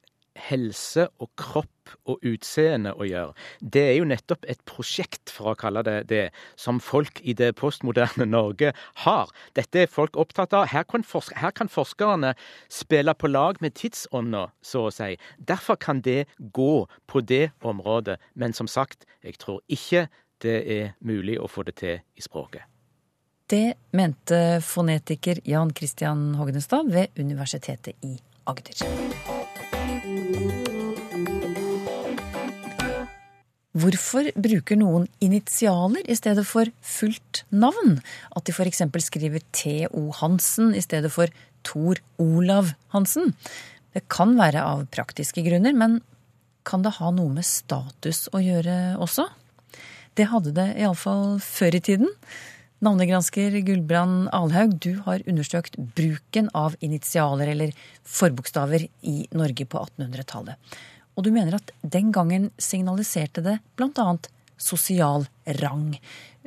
helse 0.50 1.06
og 1.22 1.30
kropp 1.40 1.71
og 2.08 2.22
utseende 2.26 2.94
å 2.94 3.06
gjøre. 3.06 3.36
Det 3.60 3.82
er 3.90 3.96
jo 3.98 4.08
nettopp 4.08 4.46
et 4.50 4.62
prosjekt, 4.68 5.32
for 5.32 5.52
å 5.52 5.58
kalle 5.58 5.84
det 5.86 5.96
det, 6.10 6.22
som 6.56 6.80
folk 6.82 7.20
i 7.22 7.34
det 7.38 7.52
postmoderne 7.60 8.26
Norge 8.28 8.72
har. 9.04 9.32
Dette 9.58 9.84
er 9.84 9.92
folk 9.92 10.16
opptatt 10.20 10.54
av. 10.56 10.68
Her 10.72 10.86
kan, 10.88 11.04
forsk 11.06 11.36
her 11.38 11.54
kan 11.56 11.70
forskerne 11.72 12.34
spille 12.72 13.14
på 13.14 13.30
lag 13.30 13.60
med 13.64 13.76
tidsånda, 13.78 14.48
så 14.62 14.88
å 14.88 14.94
si. 14.94 15.14
Derfor 15.38 15.78
kan 15.80 16.02
det 16.04 16.26
gå 16.38 16.86
på 17.06 17.24
det 17.26 17.50
området. 17.62 18.18
Men 18.34 18.52
som 18.56 18.68
sagt, 18.70 19.06
jeg 19.22 19.38
tror 19.42 19.62
ikke 19.68 20.08
det 20.42 20.58
er 20.78 20.92
mulig 21.00 21.38
å 21.40 21.48
få 21.50 21.64
det 21.66 21.78
til 21.80 22.00
i 22.16 22.24
språket. 22.24 22.66
Det 23.52 23.74
mente 23.92 24.62
fonetiker 24.64 25.42
Jan 25.44 25.74
Christian 25.76 26.34
Hognestad 26.38 26.88
ved 26.92 27.12
Universitetet 27.20 28.00
i 28.00 28.16
Agder. 28.48 29.41
Hvorfor 33.72 34.26
bruker 34.36 34.76
noen 34.76 35.06
initialer 35.24 36.04
i 36.04 36.16
stedet 36.18 36.44
for 36.44 36.68
fullt 36.84 37.44
navn? 37.48 38.02
At 38.36 38.44
de 38.44 38.52
f.eks. 38.52 38.82
skriver 39.06 39.40
T.O. 39.56 40.10
Hansen 40.18 40.74
i 40.76 40.82
stedet 40.84 41.08
for 41.14 41.32
Tor 41.64 42.02
Olav 42.20 42.74
Hansen? 42.92 43.32
Det 43.96 44.04
kan 44.12 44.36
være 44.36 44.60
av 44.60 44.84
praktiske 44.92 45.44
grunner, 45.46 45.72
men 45.72 46.02
kan 46.68 46.84
det 46.84 46.98
ha 47.00 47.10
noe 47.16 47.32
med 47.32 47.48
status 47.48 48.26
å 48.36 48.42
gjøre 48.44 48.98
også? 49.00 49.24
Det 50.20 50.28
hadde 50.28 50.52
det 50.52 50.68
iallfall 50.76 51.38
før 51.40 51.80
i 51.80 51.84
tiden. 51.88 52.12
Navnegransker 52.84 53.56
Gulbrand 53.64 54.26
Alhaug, 54.36 54.76
du 54.84 55.00
har 55.06 55.24
undersøkt 55.24 55.78
bruken 55.96 56.52
av 56.52 56.76
initialer 56.84 57.54
eller 57.54 57.76
forbokstaver 58.04 58.84
i 59.08 59.16
Norge 59.32 59.64
på 59.64 59.80
1800-tallet. 59.80 60.58
Og 61.16 61.26
du 61.26 61.32
mener 61.34 61.58
at 61.58 61.72
den 61.82 62.12
gangen 62.14 62.50
signaliserte 62.60 63.44
det 63.44 63.58
bl.a. 63.76 64.08
sosial 64.56 65.26
rang. 65.60 65.90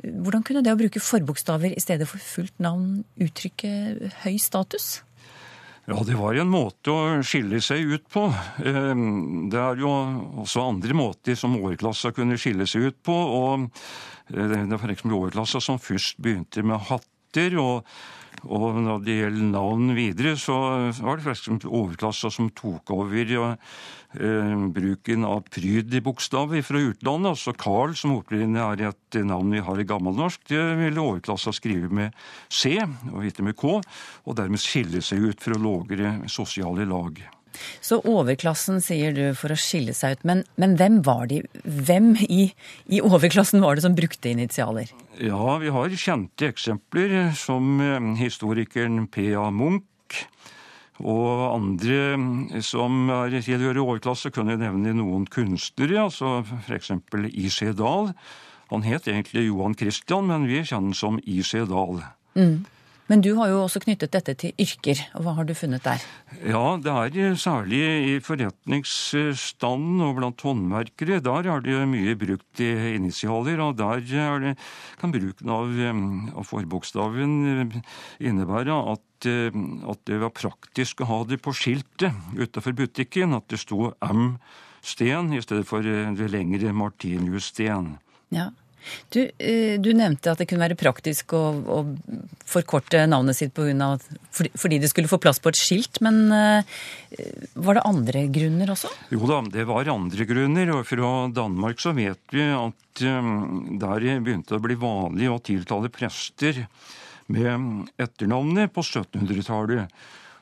Hvordan 0.02 0.44
kunne 0.44 0.62
det 0.64 0.74
å 0.74 0.78
bruke 0.78 1.02
forbokstaver 1.02 1.72
i 1.72 1.82
stedet 1.82 2.08
for 2.10 2.22
fullt 2.22 2.58
navn 2.62 3.04
uttrykke 3.22 3.70
høy 4.24 4.36
status? 4.42 5.00
Ja, 5.86 6.00
det 6.02 6.16
var 6.18 6.34
en 6.34 6.50
måte 6.50 6.90
å 6.90 7.02
skille 7.22 7.60
seg 7.62 7.86
ut 7.94 8.08
på. 8.10 8.26
Ehm, 8.66 9.46
det 9.52 9.60
er 9.62 9.78
jo 9.78 9.92
også 10.42 10.64
andre 10.66 10.96
måter 10.98 11.38
som 11.38 11.54
overklassa 11.60 12.10
kunne 12.14 12.38
skille 12.42 12.66
seg 12.66 12.88
ut 12.90 12.98
på. 13.06 13.14
og 13.14 13.68
eh, 14.34 14.50
Det 14.50 14.66
er 14.66 14.80
f.eks. 14.80 15.06
overklassa 15.06 15.62
som 15.62 15.78
først 15.78 16.18
begynte 16.18 16.66
med 16.66 16.82
hatter. 16.90 17.54
og 17.62 17.86
og 18.46 18.80
når 18.84 19.04
det 19.04 19.18
gjelder 19.20 19.50
navn 19.50 19.92
videre, 19.96 20.34
så 20.40 20.56
var 21.02 21.18
det 21.18 21.26
f.eks. 21.26 21.66
overklassa 21.66 22.30
som 22.32 22.50
tok 22.56 22.92
over 22.94 23.32
ja, 23.32 23.52
eh, 24.18 24.56
bruken 24.76 25.26
av 25.28 25.44
pryd-bokstaver 25.52 26.64
fra 26.66 26.82
utlandet. 26.90 27.32
Altså 27.34 27.56
Carl, 27.58 27.94
som 27.98 28.16
opprinnelig 28.18 28.64
er 28.64 28.90
et 28.92 29.20
navn 29.26 29.54
vi 29.54 29.64
har 29.66 29.80
i 29.80 29.88
gammelnorsk, 29.88 30.48
det 30.52 30.64
ville 30.82 31.06
overklassa 31.06 31.54
skrive 31.56 31.90
med 31.90 32.16
C 32.48 32.76
og 32.80 33.24
ikke 33.26 33.46
med 33.46 33.58
K, 33.58 33.78
og 33.80 34.38
dermed 34.38 34.62
skille 34.62 35.02
seg 35.04 35.32
ut 35.32 35.42
fra 35.42 35.58
lågere 35.60 36.18
sosiale 36.32 36.88
lag. 36.88 37.26
Så 37.84 37.98
overklassen 38.04 38.82
sier 38.84 39.14
du 39.16 39.24
for 39.38 39.52
å 39.52 39.58
skille 39.60 39.94
seg 39.96 40.16
ut. 40.16 40.26
Men, 40.28 40.44
men 40.60 40.76
hvem 40.80 41.00
var 41.06 41.26
de? 41.30 41.42
Hvem 41.64 42.14
i, 42.26 42.50
i, 42.88 43.00
overklassen 43.00 43.64
var 43.64 43.76
det 43.76 43.86
som 43.86 43.96
brukte 43.96 44.32
initialer? 44.32 44.92
Ja, 45.22 45.56
vi 45.62 45.70
har 45.72 45.94
kjente 45.96 46.50
eksempler 46.50 47.32
som 47.36 47.80
eh, 47.80 48.08
historikeren 48.20 49.06
P.A. 49.08 49.48
Munch. 49.50 50.26
Og 50.96 51.42
andre 51.52 52.60
som 52.64 53.10
er 53.12 53.34
tilhører 53.44 53.82
overklasse, 53.82 54.32
kunne 54.32 54.56
nevne 54.56 54.94
noen 54.96 55.26
kunstnere, 55.28 56.06
altså 56.06 56.38
f.eks. 56.40 56.94
I.C. 57.36 57.72
Dahl. 57.76 58.14
Han 58.70 58.86
het 58.86 59.08
egentlig 59.08 59.46
Johan 59.46 59.76
Christian, 59.76 60.30
men 60.30 60.48
vi 60.48 60.62
kjenner 60.62 60.92
ham 60.92 60.96
som 60.96 61.20
I.C. 61.22 61.66
Dahl. 61.68 62.00
Mm. 62.36 62.64
Men 63.06 63.22
du 63.22 63.32
har 63.38 63.52
jo 63.52 63.60
også 63.62 63.80
knyttet 63.84 64.10
dette 64.16 64.34
til 64.40 64.54
yrker, 64.58 64.98
og 65.14 65.22
hva 65.22 65.36
har 65.36 65.46
du 65.46 65.52
funnet 65.54 65.84
der? 65.86 66.02
Ja, 66.42 66.74
det 66.82 66.90
er 67.22 67.36
særlig 67.38 67.80
i 68.10 68.16
forretningsstanden 68.24 70.02
og 70.02 70.16
blant 70.18 70.42
håndverkere. 70.42 71.20
Der 71.22 71.50
er 71.52 71.62
det 71.62 71.84
mye 71.90 72.16
brukt 72.18 72.62
i 72.64 72.72
initialer, 72.96 73.62
og 73.62 73.78
der 73.78 74.02
det, 74.02 74.56
kan 74.98 75.14
bruken 75.14 75.54
av, 75.54 75.78
av 76.34 76.50
forbokstaven 76.50 77.36
innebære 78.18 78.74
at, 78.96 79.30
at, 79.30 80.04
det 80.10 80.20
var 80.22 80.34
praktisk 80.34 81.02
å 81.02 81.10
ha 81.12 81.22
det 81.30 81.38
på 81.44 81.54
skiltet 81.54 82.10
utenfor 82.34 82.74
butikken, 82.74 83.38
at 83.38 83.46
det 83.52 83.62
sto 83.62 83.92
M. 84.02 84.36
Sten 84.86 85.32
i 85.34 85.42
stedet 85.42 85.66
for 85.66 85.82
det 85.82 86.30
lengre 86.30 86.74
Martinius 86.74 87.52
Sten. 87.54 87.96
Ja. 88.34 88.50
Du, 89.14 89.20
eh, 89.22 89.76
du, 89.82 89.90
nevnte 89.96 90.32
at 90.32 90.40
det 90.40 90.48
kunne 90.50 90.64
være 90.64 90.78
praktisk 90.78 91.34
å, 91.36 91.42
å 91.76 91.78
forkorte 92.46 93.04
navnet 93.10 93.38
sitt 93.38 93.54
på 93.56 93.66
av, 93.82 94.02
fordi, 94.34 94.52
fordi 94.56 94.80
det 94.82 94.90
skulle 94.92 95.10
få 95.10 95.20
plass 95.22 95.40
på 95.42 95.52
et 95.52 95.60
skilt, 95.60 96.00
men 96.04 96.26
uh, 96.30 96.76
var 97.66 97.78
det 97.78 97.86
andre 97.88 98.26
grunner 98.32 98.72
også? 98.74 98.90
Jo 99.14 99.28
da, 99.30 99.40
det 99.52 99.66
var 99.68 99.88
andre 99.92 100.28
grunner. 100.28 100.74
og 100.76 100.86
Fra 100.88 101.12
Danmark 101.34 101.82
så 101.82 101.94
vet 101.96 102.22
vi 102.34 102.46
at 102.52 103.02
um, 103.06 103.78
der 103.80 104.06
begynte 104.24 104.54
det 104.54 104.60
å 104.60 104.66
bli 104.66 104.78
vanlig 104.80 105.32
å 105.32 105.40
tiltale 105.42 105.90
prester 105.92 106.64
med 107.32 107.90
etternavnet 107.98 108.72
på 108.74 108.84
1700-tallet. 108.84 109.90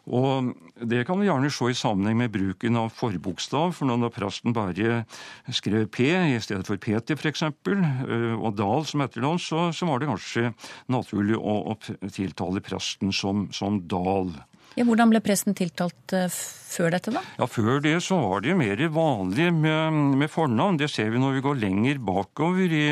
Og 0.05 0.53
Det 0.75 1.05
kan 1.07 1.21
vi 1.21 1.29
gjerne 1.29 1.49
se 1.55 1.71
i 1.71 1.77
sammenheng 1.77 2.19
med 2.19 2.33
bruken 2.35 2.77
av 2.77 2.91
forbokstav. 2.93 3.73
For 3.77 3.89
når 3.89 4.13
presten 4.13 4.53
bare 4.57 5.05
skrev 5.49 5.87
P 5.89 6.11
i 6.13 6.41
stedet 6.43 6.67
for 6.69 6.77
Peter 6.77 7.17
f.eks., 7.17 7.45
og 7.45 8.51
Dahl 8.59 8.85
som 8.89 9.05
etternavn, 9.05 9.41
så, 9.41 9.71
så, 9.73 9.89
var 9.89 10.03
det 10.03 10.11
kanskje 10.11 10.51
naturlig 10.93 11.39
å, 11.39 11.55
å 11.73 12.11
tiltale 12.11 12.61
presten 12.65 13.15
som, 13.15 13.49
som 13.55 13.81
Dahl. 13.89 14.35
Ja, 14.75 14.83
Hvordan 14.83 15.13
ble 15.13 15.21
presten 15.23 15.55
tiltalt 15.55 16.13
uh, 16.17 16.27
før 16.29 16.97
dette, 16.97 17.13
da? 17.15 17.23
Ja, 17.39 17.47
Før 17.47 17.79
det 17.85 17.95
så 18.03 18.19
var 18.19 18.43
det 18.43 18.57
mer 18.59 18.81
vanlig 18.91 19.53
med, 19.55 20.01
med 20.19 20.33
fornavn. 20.33 20.81
Det 20.81 20.91
ser 20.91 21.13
vi 21.15 21.23
når 21.23 21.39
vi 21.39 21.45
går 21.47 21.61
lenger 21.63 22.01
bakover 22.03 22.75
i, 22.75 22.89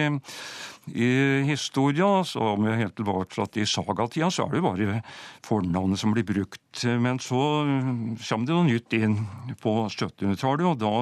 i 0.86 1.42
historia. 1.46 2.24
Så 2.24 2.40
om 2.40 2.64
vi 2.66 2.74
helt 2.76 2.96
tilbake 2.96 3.46
til 3.54 3.68
sagatida, 3.68 4.30
så 4.30 4.46
er 4.46 4.52
det 4.52 4.62
jo 4.62 4.66
bare 4.66 5.02
fornavnet 5.46 6.00
som 6.00 6.14
blir 6.14 6.26
brukt. 6.26 6.82
Men 6.82 7.20
så 7.22 7.40
kommer 8.22 8.48
det 8.48 8.56
noe 8.56 8.68
nytt 8.68 8.96
inn 8.98 9.18
på 9.62 9.74
1700-tallet, 9.88 10.66
og 10.66 10.78
da, 10.80 10.94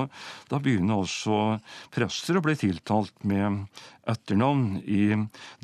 da 0.51 0.61
begynner 0.63 1.03
også 1.03 1.61
prester 1.95 2.39
å 2.39 2.45
bli 2.45 2.57
tiltalt 2.61 3.15
med 3.25 3.65
etternavn 4.11 4.81
i 4.85 5.05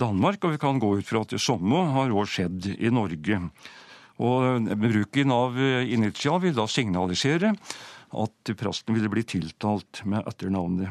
Danmark. 0.01 0.45
Og 0.45 0.57
vi 0.57 0.63
kan 0.63 0.81
gå 0.83 0.97
ut 1.01 1.09
fra 1.09 1.25
at 1.27 1.35
det 1.37 1.43
samme 1.43 1.89
har 1.97 2.15
òg 2.15 2.31
skjedd 2.31 2.73
i 2.77 2.93
Norge. 2.95 3.43
Og 4.17 4.71
bruken 4.81 5.35
av 5.35 5.59
initial 5.61 6.41
vil 6.41 6.57
da 6.57 6.65
signalisere 6.71 7.53
at 8.17 8.55
presten 8.57 8.97
ville 8.97 9.11
bli 9.13 9.27
tiltalt 9.29 10.01
med 10.09 10.25
etternavnet. 10.31 10.89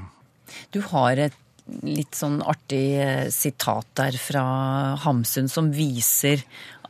Du 0.69 0.81
har 0.91 1.17
et 1.17 1.37
litt 1.85 2.17
sånn 2.17 2.41
artig 2.45 2.85
eh, 3.01 3.27
sitat 3.33 3.87
der 3.97 4.17
fra 4.21 4.45
Hamsun 5.05 5.49
som 5.51 5.71
viser 5.73 6.43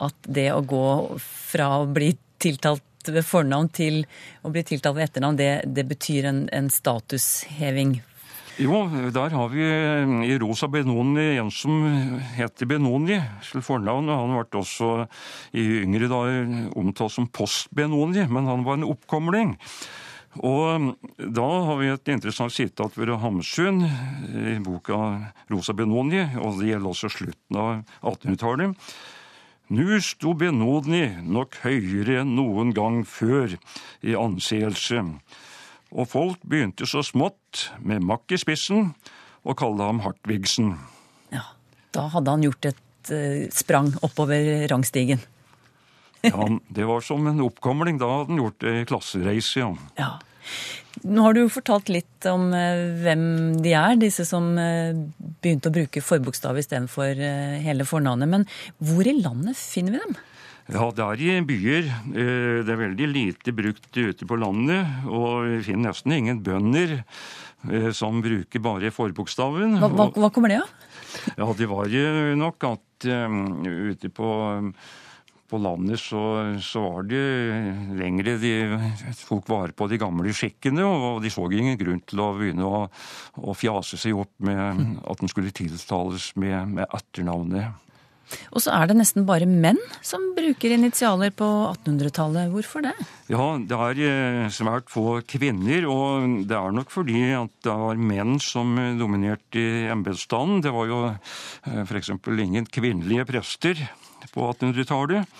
at 0.03 0.17
det 0.27 0.49
å 0.51 0.63
gå 0.67 0.87
fra 1.19 1.69
å 1.81 1.85
bli 1.87 2.11
tiltalt 2.41 2.83
ved 3.05 3.23
fornavn 3.25 3.69
til 3.69 4.01
å 4.43 4.51
bli 4.51 4.65
tiltalt 4.65 4.97
ved 4.97 5.09
etternavn, 5.09 5.37
det, 5.39 5.51
det 5.69 5.85
betyr 5.87 6.27
en, 6.31 6.43
en 6.51 6.71
statusheving 6.73 7.99
jo, 8.55 8.85
der 9.11 9.33
har 9.35 9.49
vi 9.51 9.63
eh, 9.67 10.11
i 10.31 10.37
Rosa 10.39 10.69
Benoni 10.71 11.33
en 11.41 11.49
som 11.51 11.81
heter 12.37 12.69
Benoni 12.69 13.17
til 13.43 13.63
fornavn. 13.65 14.07
Han 14.07 14.31
ble 14.31 14.61
også 14.61 14.91
i 15.59 15.65
yngre 15.81 16.07
dager 16.07 16.69
omtalt 16.79 17.11
som 17.17 17.27
Post-Benoni, 17.27 18.23
men 18.31 18.47
han 18.47 18.63
var 18.63 18.79
en 18.79 18.87
oppkomling. 18.87 19.57
Og 20.43 20.95
da 21.17 21.47
har 21.67 21.79
vi 21.79 21.91
et 21.93 22.11
interessant 22.11 22.51
sitat 22.51 22.97
ved 22.97 23.13
Hamsun 23.21 23.83
i 23.85 24.57
boka 24.63 24.97
Rosa 25.51 25.75
Benoni, 25.77 26.25
og 26.41 26.59
det 26.59 26.73
gjelder 26.73 26.91
også 26.91 27.11
slutten 27.13 27.59
av 27.61 27.71
1800-tallet. 28.01 28.75
Nu 29.75 29.97
sto 30.03 30.35
Benoni 30.37 31.07
nok 31.23 31.61
høyere 31.63 32.21
enn 32.21 32.35
noen 32.37 32.75
gang 32.75 33.01
før 33.07 33.55
i 34.05 34.13
anseelse 34.19 35.01
og 35.95 36.09
folk 36.11 36.41
begynte 36.43 36.87
så 36.89 37.03
smått, 37.05 37.69
med 37.79 38.03
makk 38.03 38.35
i 38.35 38.39
spissen, 38.41 38.91
å 39.45 39.55
kalle 39.57 39.87
ham 39.87 40.01
Hartvigsen. 40.03 40.73
Ja, 41.33 41.45
da 41.95 42.07
hadde 42.11 42.33
han 42.33 42.43
gjort 42.43 42.67
et 42.71 43.11
uh, 43.13 43.45
sprang 43.53 43.93
oppover 44.05 44.65
rangstigen. 44.71 45.21
ja, 46.31 46.47
det 46.77 46.87
var 46.89 47.05
som 47.05 47.27
en 47.31 47.43
oppkomling. 47.45 47.99
Da 48.01 48.11
hadde 48.11 48.33
han 48.33 48.41
gjort 48.43 48.67
ei 48.69 48.85
klassereise, 48.89 49.61
ja. 49.61 49.71
ja. 49.99 50.11
Nå 51.05 51.25
har 51.25 51.35
du 51.35 51.41
jo 51.43 51.51
fortalt 51.51 51.89
litt 51.91 52.27
om 52.31 52.47
uh, 52.53 52.85
hvem 53.01 53.25
de 53.63 53.73
er, 53.75 53.97
disse 53.99 54.25
som 54.27 54.53
uh, 54.57 54.95
begynte 55.43 55.71
å 55.71 55.75
bruke 55.75 56.03
forbokstav 56.03 56.57
istedenfor 56.61 57.19
uh, 57.19 57.57
hele 57.65 57.87
fornavnet. 57.87 58.31
Men 58.31 58.47
hvor 58.79 59.05
i 59.05 59.17
landet 59.19 59.59
finner 59.59 59.97
vi 59.97 60.05
dem? 60.05 60.17
Ja, 60.65 60.87
det 60.89 61.03
er 61.05 61.21
i 61.21 61.33
byer. 61.45 61.89
Eh, 62.09 62.59
det 62.65 62.73
er 62.73 62.79
veldig 62.79 63.07
lite 63.11 63.53
brukt 63.53 63.91
ute 63.93 64.25
på 64.25 64.37
landet. 64.41 65.05
Og 65.05 65.45
vi 65.45 65.59
finner 65.67 65.91
nesten 65.91 66.15
ingen 66.15 66.41
bønder 66.45 66.97
eh, 67.69 67.91
som 67.93 68.17
bruker 68.25 68.63
bare 68.65 68.93
forbokstaven. 68.93 69.77
Hva, 69.83 69.91
hva, 69.93 70.09
hva 70.15 70.31
kommer 70.33 70.53
det 70.53 70.63
av? 70.63 70.71
Ja, 71.37 71.49
det 71.57 71.69
var 71.69 71.89
jo 71.93 72.33
nok 72.39 72.65
at 72.67 73.05
um, 73.07 73.61
ute 73.63 74.09
på, 74.11 74.29
på 75.49 75.59
landet 75.61 76.01
så, 76.01 76.21
så, 76.63 76.83
var 76.85 77.07
det 77.09 77.21
lengre 77.99 78.35
de 78.41 78.53
tok 79.25 79.47
vare 79.51 79.75
på 79.77 79.87
de 79.91 79.99
gamle 80.01 80.33
skikkene, 80.35 80.85
og 80.85 81.23
de 81.23 81.31
så 81.33 81.45
ingen 81.51 81.77
grunn 81.79 82.01
til 82.07 82.23
å 82.23 82.33
begynne 82.37 82.67
å, 82.67 82.83
å 83.41 83.57
fjase 83.57 83.99
seg 84.01 84.17
opp 84.25 84.33
med 84.45 85.01
at 85.05 85.21
den 85.21 85.31
skulle 85.31 85.55
tiltales 85.55 86.31
med, 86.39 86.77
med 86.77 86.87
etternavnet. 86.89 87.81
Og 88.55 88.63
så 88.63 88.73
er 88.73 88.89
det 88.89 88.97
nesten 88.97 89.25
bare 89.27 89.47
menn 89.49 89.79
som 90.05 90.31
bruker 90.35 90.73
initialer 90.73 91.33
på 91.35 91.45
1800-tallet. 91.69 92.49
Hvorfor 92.53 92.85
det? 92.87 92.93
Ja, 93.31 93.45
det 93.61 93.77
er 93.87 94.01
eh, 94.07 94.47
svært 94.53 94.89
få 94.91 95.19
kvinner, 95.29 95.85
og 95.91 96.47
det 96.49 96.57
er 96.57 96.73
nok 96.75 96.93
fordi 96.93 97.21
at 97.37 97.53
det 97.65 97.75
var 97.83 98.01
menn 98.01 98.39
som 98.43 98.73
dominerte 98.99 99.61
i 99.61 99.85
embetsstanden. 99.93 100.63
Det 100.65 100.73
var 100.73 100.89
jo 100.89 101.03
eh, 101.11 101.83
f.eks. 101.85 102.15
ingen 102.33 102.65
kvinnelige 102.65 103.29
prester 103.29 103.85
på 104.33 104.47
1800-tallet. 104.53 105.35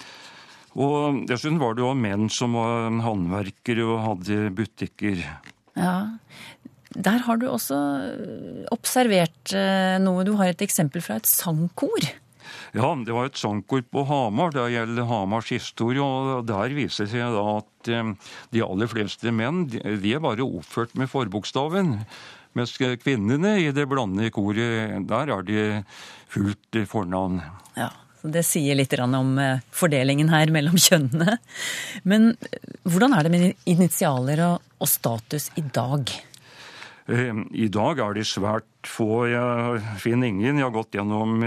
Og 0.75 1.23
dessuten 1.29 1.61
var 1.61 1.75
det 1.75 1.85
jo 1.85 1.93
menn 1.95 2.27
som 2.33 2.57
var 2.57 2.89
håndverkere 3.05 3.85
og 3.87 4.03
hadde 4.03 4.51
butikker. 4.57 5.23
Ja, 5.79 5.95
der 6.95 7.23
har 7.27 7.39
du 7.39 7.47
også 7.47 7.77
observert 8.75 9.55
eh, 9.55 9.95
noe. 10.03 10.23
Du 10.27 10.35
har 10.39 10.51
et 10.51 10.63
eksempel 10.63 11.03
fra 11.03 11.19
et 11.19 11.27
sangkor. 11.29 12.07
Ja, 12.75 12.91
det 13.07 13.15
var 13.15 13.29
et 13.29 13.39
sangkor 13.39 13.83
på 13.87 14.03
Hamar. 14.07 14.53
Det 14.55 14.67
gjelder 14.73 15.07
Hamars 15.09 15.51
historie. 15.51 16.03
og 16.03 16.45
Der 16.47 16.75
viser 16.75 17.07
det 17.07 17.15
seg 17.15 17.39
at 17.39 17.91
eh, 17.91 18.13
de 18.55 18.63
aller 18.63 18.91
fleste 18.91 19.31
menn 19.35 19.65
de 19.71 20.15
er 20.15 20.23
bare 20.23 20.43
oppført 20.43 20.95
med 20.99 21.11
forbokstaven. 21.11 21.97
Mens 22.55 22.75
kvinnene 22.79 23.57
i 23.59 23.71
det 23.75 23.83
blandede 23.91 24.31
koret, 24.31 25.03
der 25.07 25.31
er 25.35 25.43
de 25.43 25.63
fullt 26.31 26.77
fornavn. 26.87 27.41
Ja, 27.75 27.89
Det 28.31 28.45
sier 28.47 28.77
litt 28.77 28.93
om 28.99 29.35
eh, 29.41 29.63
fordelingen 29.75 30.31
her 30.33 30.51
mellom 30.53 30.77
kjønnene. 30.87 31.37
Men 32.03 32.33
eh, 32.35 32.71
hvordan 32.89 33.15
er 33.17 33.27
det 33.27 33.33
med 33.33 33.67
initialer 33.69 34.43
og 34.47 34.89
status 34.89 35.51
i 35.59 35.65
dag? 35.65 36.09
I 37.05 37.67
dag 37.69 37.99
er 38.01 38.15
de 38.17 38.25
svært 38.25 38.89
få. 38.89 39.27
Jeg 39.29 39.81
finner 40.01 40.31
ingen. 40.31 40.57
Jeg 40.57 40.65
har 40.65 40.73
gått 40.73 40.97
gjennom 40.97 41.43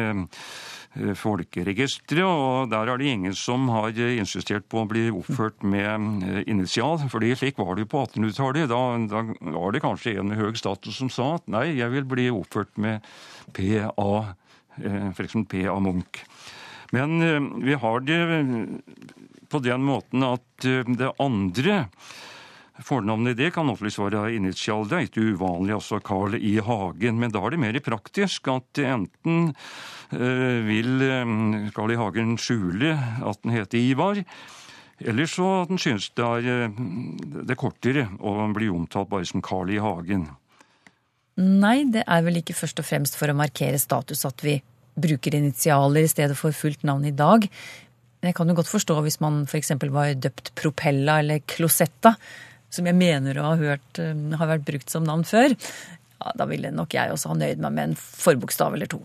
Eh, 0.96 1.14
folkeregisteret, 1.14 2.24
og 2.24 2.70
der 2.72 2.88
er 2.88 2.98
det 2.98 3.10
ingen 3.12 3.34
som 3.36 3.68
har 3.70 3.92
insistert 3.92 4.64
på 4.72 4.82
å 4.82 4.88
bli 4.88 5.04
oppført 5.12 5.62
med 5.62 6.24
eh, 6.24 6.40
initial. 6.50 6.98
fordi 7.12 7.34
slik 7.36 7.58
var 7.58 7.76
det 7.76 7.84
jo 7.84 7.90
på 7.92 8.06
1800-tallet. 8.06 8.70
Da, 8.70 8.80
da, 9.12 9.22
var 9.54 9.72
det 9.72 9.82
kanskje 9.84 10.16
en 10.18 10.32
med 10.32 10.40
høy 10.40 10.56
status 10.56 10.96
som 10.98 11.10
sa 11.12 11.34
at 11.36 11.46
nei, 11.46 11.76
jeg 11.78 11.92
vil 11.92 12.08
bli 12.08 12.30
oppført 12.32 12.72
med 12.80 13.04
PA, 13.52 14.34
eh, 14.80 15.10
f.eks. 15.12 15.36
PA 15.52 15.76
Munch. 15.78 16.24
Men 16.96 17.18
vi 17.64 17.76
har 17.76 18.00
det 18.00 18.20
på 19.48 19.60
den 19.64 19.84
måten 19.84 20.24
at 20.24 20.64
det 20.64 21.12
andre 21.20 21.82
Fornavnet 22.78 23.34
det 23.38 23.50
kan 23.56 23.70
opplyst 23.72 23.98
være 23.98 24.36
initial. 24.36 24.84
Det 24.86 24.96
er 24.96 25.06
ikke 25.08 25.24
uvanlig, 25.34 25.74
altså 25.74 25.98
Carl 26.04 26.36
I. 26.38 26.58
Hagen. 26.62 27.18
Men 27.18 27.32
da 27.34 27.42
er 27.42 27.54
det 27.54 27.60
mer 27.62 27.78
praktisk 27.82 28.50
at 28.52 28.78
enten 28.78 29.50
eh, 30.14 30.60
vil 30.66 31.02
eh, 31.02 31.32
Carl 31.74 31.94
I. 31.94 31.98
Hagen 31.98 32.36
skjule 32.38 32.94
at 32.94 33.42
den 33.42 33.56
heter 33.56 33.82
Ivar, 33.82 34.22
eller 34.98 35.30
så 35.30 35.48
at 35.64 35.72
den 35.72 35.82
synes 35.82 36.10
det 36.14 36.26
er, 36.26 36.46
eh, 36.68 36.78
det 37.42 37.56
er 37.56 37.58
kortere 37.58 38.06
å 38.22 38.46
bli 38.54 38.70
omtalt 38.70 39.10
bare 39.10 39.26
som 39.26 39.42
Carl 39.42 39.74
I. 39.74 39.82
Hagen. 39.82 40.28
Nei, 41.38 41.82
det 41.90 42.06
er 42.06 42.22
vel 42.26 42.40
ikke 42.40 42.56
først 42.58 42.78
og 42.82 42.86
fremst 42.86 43.18
for 43.18 43.30
å 43.30 43.38
markere 43.38 43.78
status 43.78 44.24
at 44.26 44.42
vi 44.46 44.60
bruker 45.00 45.36
initialer 45.38 46.04
i 46.04 46.10
stedet 46.10 46.36
for 46.38 46.54
fullt 46.56 46.84
navn 46.88 47.06
i 47.08 47.14
dag. 47.14 47.46
Jeg 48.24 48.34
kan 48.34 48.50
jo 48.50 48.58
godt 48.58 48.70
forstå 48.70 48.98
hvis 49.06 49.20
man 49.22 49.44
f.eks. 49.46 49.72
var 49.94 50.12
døpt 50.18 50.52
Propella 50.58 51.20
eller 51.22 51.44
Closetta 51.46 52.16
som 52.70 52.88
jeg 52.88 52.96
mener 52.98 53.38
å 53.38 53.52
ha 53.52 53.54
hørt 53.60 54.00
eh, 54.02 54.12
har 54.40 54.50
vært 54.50 54.66
brukt 54.68 54.92
som 54.92 55.06
navn 55.06 55.24
før, 55.28 55.54
ja, 56.18 56.32
da 56.34 56.46
ville 56.50 56.72
nok 56.74 56.94
jeg 56.96 57.12
også 57.14 57.32
ha 57.32 57.38
nøyd 57.38 57.62
meg 57.62 57.76
med 57.76 57.90
en 57.90 57.96
forbokstav 57.98 58.74
eller 58.74 58.90
to. 58.90 59.00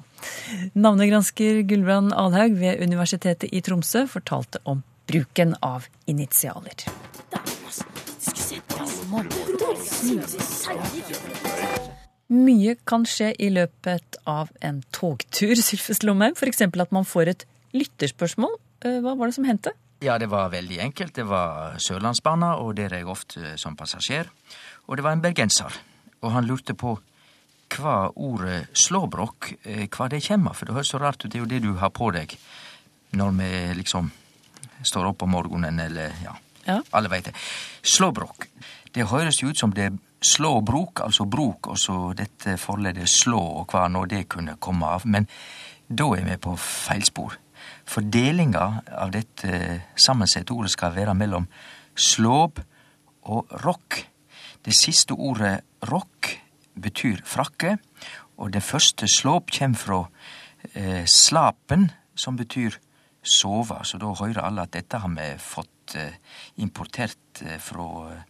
Navnegransker 0.74 1.62
Gulbrand 1.70 2.16
Alhaug 2.18 2.58
ved 2.60 2.82
Universitetet 2.84 3.54
i 3.54 3.62
Tromsø 3.66 4.08
fortalte 4.10 4.62
om 4.66 4.82
bruken 5.10 5.56
av 5.62 5.88
initialer. 6.10 6.88
Mye 12.34 12.76
kan 12.90 13.06
skje 13.06 13.32
i 13.38 13.52
løpet 13.54 14.18
av 14.30 14.50
en 14.66 14.82
togtur, 14.96 15.54
Sylfes 15.68 16.02
Lomheim. 16.04 16.34
F.eks. 16.38 16.64
at 16.66 16.96
man 16.96 17.06
får 17.06 17.34
et 17.34 17.48
lytterspørsmål. 17.78 18.58
Eh, 18.86 19.00
hva 19.06 19.16
var 19.20 19.30
det 19.30 19.38
som 19.38 19.48
hendte? 19.48 19.76
Ja, 20.04 20.18
det 20.20 20.28
var 20.34 20.50
veldig 20.52 20.80
enkelt. 20.84 21.14
Det 21.16 21.24
var 21.30 21.78
Sørlandsbana, 21.80 22.56
og 22.60 22.76
der 22.76 22.92
er 22.92 23.04
jeg 23.04 23.12
ofte 23.12 23.54
som 23.62 23.78
passasjer. 23.80 24.28
Og 24.90 24.98
det 25.00 25.06
var 25.06 25.16
en 25.16 25.24
bergenser, 25.24 25.78
og 26.22 26.34
han 26.36 26.48
lurte 26.50 26.76
på 26.76 26.98
hva 27.74 28.10
ordet 28.22 28.68
slåbrok, 28.78 29.54
eh, 29.64 29.86
hva 29.88 30.10
det 30.12 30.24
kommer. 30.26 30.54
For 30.58 30.68
det 30.68 30.76
høres 30.76 30.92
så 30.92 31.00
rart 31.02 31.24
ut, 31.24 31.32
det 31.32 31.40
er 31.40 31.46
jo 31.46 31.52
det 31.54 31.62
du 31.64 31.72
har 31.80 31.94
på 31.94 32.12
deg 32.14 32.36
når 33.14 33.34
vi 33.38 33.50
liksom 33.78 34.10
står 34.84 35.12
opp 35.12 35.22
om 35.24 35.36
morgenen, 35.38 35.80
eller 35.80 36.16
ja, 36.24 36.34
Ja. 36.66 36.78
Alle 36.96 37.10
veit 37.12 37.26
det. 37.28 37.34
Slåbrok. 37.84 38.48
Det 38.96 39.04
høres 39.10 39.42
jo 39.42 39.50
ut 39.52 39.60
som 39.60 39.74
det 39.76 39.84
er 39.90 39.98
slåbrok, 40.24 41.04
altså 41.06 41.26
brok, 41.30 41.68
og 41.74 41.80
så 41.80 41.98
dette 42.18 42.58
forleddet 42.62 43.10
slå, 43.10 43.42
og 43.62 43.74
hva 43.74 43.88
nå 43.92 44.06
det 44.10 44.26
kunne 44.32 44.58
komme 44.64 44.90
av. 44.96 45.06
Men 45.06 45.28
da 45.88 46.10
er 46.18 46.28
vi 46.28 46.40
på 46.42 46.56
feilspor. 46.60 47.38
For 47.86 48.06
delinga 48.08 48.84
av 48.88 49.12
dette 49.14 49.82
sammensette 50.00 50.56
ordet 50.56 50.72
skal 50.74 50.96
være 50.96 51.16
mellom 51.18 51.48
slåb 51.96 52.62
og 53.30 53.52
rock. 53.64 54.00
Det 54.64 54.76
siste 54.76 55.16
ordet 55.16 55.60
rock 55.92 56.32
betyr 56.80 57.22
frakke, 57.28 57.78
og 58.40 58.54
det 58.56 58.64
første 58.66 59.08
slåb 59.12 59.52
kjem 59.54 59.76
fra 59.78 60.06
eh, 60.74 61.04
slapen, 61.06 61.92
som 62.16 62.38
betyr 62.40 62.80
sove. 63.24 63.80
Så 63.86 64.00
da 64.02 64.12
hører 64.14 64.44
alle 64.44 64.66
at 64.66 64.74
dette 64.76 65.00
har 65.00 65.12
vi 65.14 65.30
fått 65.42 65.96
eh, 66.00 66.16
importert 66.64 67.44
eh, 67.46 67.60
fra 67.62 67.88
eh, 68.12 68.24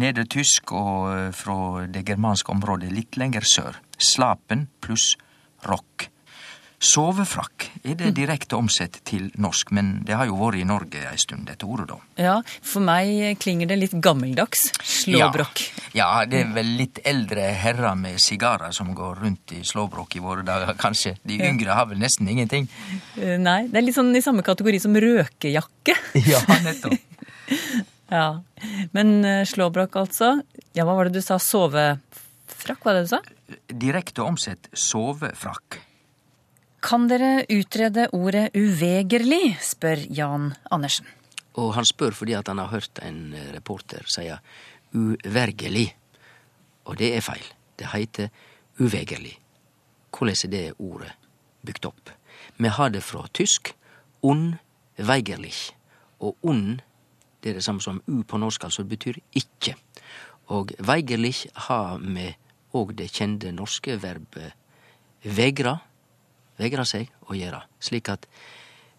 nedertysk 0.00 0.72
og 0.76 1.08
eh, 1.14 1.32
fra 1.36 1.86
det 1.90 2.04
germanske 2.08 2.54
området 2.54 2.92
litt 2.94 3.18
lenger 3.20 3.46
sør. 3.46 3.80
Slapen 3.98 4.68
pluss 4.84 5.16
rock. 5.66 6.08
Sovefrakk 6.78 7.64
er 7.82 7.96
det 7.98 8.12
direkte 8.14 8.54
omsett 8.54 9.00
til 9.08 9.32
norsk, 9.42 9.72
men 9.74 9.88
det 10.06 10.14
har 10.14 10.28
jo 10.30 10.36
vært 10.38 10.60
i 10.60 10.66
Norge 10.68 11.00
ei 11.10 11.16
stund, 11.18 11.48
dette 11.48 11.66
ordet, 11.66 11.88
da. 11.90 11.96
Ja, 12.22 12.34
for 12.46 12.84
meg 12.86 13.40
klinger 13.42 13.66
det 13.66 13.80
litt 13.80 13.96
gammeldags. 13.98 14.68
Slåbrok. 14.86 15.64
Ja, 15.90 16.06
ja, 16.20 16.28
det 16.30 16.44
er 16.44 16.54
vel 16.54 16.70
litt 16.78 17.02
eldre 17.02 17.48
herrer 17.58 17.98
med 17.98 18.22
sigarer 18.22 18.70
som 18.76 18.94
går 18.94 19.18
rundt 19.24 19.56
i 19.58 19.64
slåbrok 19.66 20.14
i 20.20 20.22
våre 20.22 20.46
dager, 20.46 20.70
kanskje. 20.78 21.16
De 21.26 21.40
yngre 21.50 21.74
har 21.74 21.90
vel 21.90 21.98
nesten 21.98 22.30
ingenting. 22.30 22.70
Eh, 23.18 23.34
Nei, 23.42 23.64
det 23.66 23.82
er 23.82 23.88
litt 23.88 23.98
sånn 23.98 24.14
i 24.14 24.22
samme 24.22 24.46
kategori 24.46 24.78
som 24.86 24.94
røkejakke. 24.94 25.98
Ja, 26.30 26.44
nettopp. 26.62 26.94
Ja, 28.08 28.42
Men 28.92 29.24
eh, 29.24 29.44
slåbrok, 29.44 29.96
altså. 29.96 30.38
Ja, 30.72 30.86
hva 30.88 30.96
var 30.96 31.08
det 31.08 31.18
du 31.18 31.24
sa? 31.24 31.36
Sovefrakk, 31.42 32.84
var 32.84 32.96
det 32.96 33.04
du 33.04 33.12
sa? 33.12 33.20
Direkte 33.68 34.24
omsett 34.24 34.70
sovefrakk. 34.72 35.80
Kan 36.84 37.08
dere 37.10 37.42
utrede 37.50 38.06
ordet 38.16 38.48
uvegerlig, 38.56 39.58
spør 39.60 40.04
Jan 40.14 40.52
Andersen. 40.70 41.08
Og 41.58 41.72
han 41.74 41.86
spør 41.88 42.14
fordi 42.14 42.36
at 42.38 42.48
han 42.48 42.60
har 42.62 42.72
hørt 42.72 43.00
en 43.04 43.34
eh, 43.34 43.50
reporter 43.56 44.06
si 44.08 44.28
uvergelig. 44.94 45.90
Og 46.88 46.96
det 46.96 47.12
er 47.16 47.24
feil. 47.24 47.44
Det 47.78 47.92
heiter 47.92 48.30
uvegerlig. 48.80 49.36
Hvordan 50.14 50.46
er 50.46 50.50
det 50.54 50.64
ordet 50.78 51.12
bygd 51.66 51.90
opp? 51.90 52.10
Vi 52.56 52.68
har 52.72 52.90
det 52.90 53.02
fra 53.04 53.26
tysk 53.34 53.74
unweigerlich. 54.22 55.74
Og 56.20 56.36
un 56.42 56.80
det 57.42 57.50
er 57.50 57.58
det 57.58 57.64
samme 57.64 57.80
som 57.80 58.00
u 58.06 58.22
på 58.22 58.38
norsk, 58.38 58.64
altså 58.64 58.82
det 58.82 58.92
betyr 58.96 59.18
ikke. 59.38 59.76
Og 60.54 60.72
weigerlich 60.80 61.46
har 61.68 61.98
med 61.98 62.34
òg 62.74 62.94
det 62.98 63.10
kjente 63.12 63.52
norske 63.52 63.96
verbet 64.02 64.54
vegra, 65.24 65.78
vegra 66.58 66.84
seg 66.88 67.10
å 67.28 67.36
gjøre. 67.36 67.62
Slik 67.80 68.10
at 68.12 68.26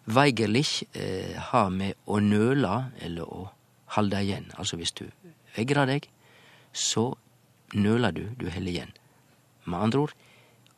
weigerlich 0.10 0.84
eh, 0.94 1.36
har 1.52 1.70
med 1.74 1.98
å 2.06 2.20
nøle 2.24 2.92
eller 3.02 3.30
å 3.30 3.50
halde 3.96 4.22
igjen. 4.24 4.50
Altså 4.58 4.80
hvis 4.80 4.96
du 4.98 5.06
vegrer 5.56 5.90
deg, 5.90 6.08
så 6.74 7.12
nøler 7.74 8.16
du, 8.16 8.24
du 8.38 8.48
holder 8.50 8.72
igjen. 8.72 8.96
Med 9.70 9.80
andre 9.86 10.06
ord, 10.06 10.16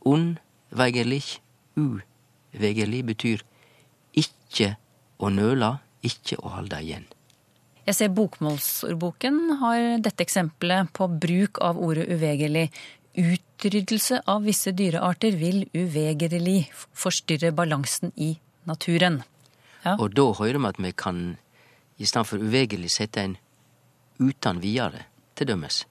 unweigerlich, 0.08 1.40
uvegerlig, 1.80 3.04
betyr 3.08 3.44
ikke 4.18 4.76
å 5.22 5.30
nøle, 5.32 5.78
ikke 6.04 6.40
å 6.42 6.56
halde 6.58 6.82
igjen. 6.84 7.08
Jeg 7.92 7.98
ser 7.98 8.12
Bokmålsordboken 8.16 9.58
har 9.60 9.98
dette 10.00 10.24
eksempelet 10.24 10.94
på 10.96 11.10
bruk 11.12 11.60
av 11.60 11.76
ordet 11.76 12.06
uvegerlig. 12.08 12.70
Utryddelse 13.20 14.22
av 14.32 14.46
visse 14.48 14.72
dyrearter 14.72 15.36
vil 15.36 15.66
uvegerlig 15.76 16.70
forstyrre 16.72 17.52
balansen 17.52 18.14
i 18.16 18.30
naturen. 18.64 19.20
Ja. 19.84 19.98
Og 19.98 20.16
da 20.16 20.30
hører 20.40 20.62
vi 20.62 20.72
at 20.72 20.80
vi 20.80 20.94
kan 20.96 21.22
i 22.00 22.08
stedet 22.08 22.32
for 22.32 22.40
uvegerlig 22.40 22.94
sette 22.96 23.26
en 23.28 23.36
uten 24.24 24.64
videre, 24.64 25.10
til 25.36 25.52
dømes. 25.52 25.84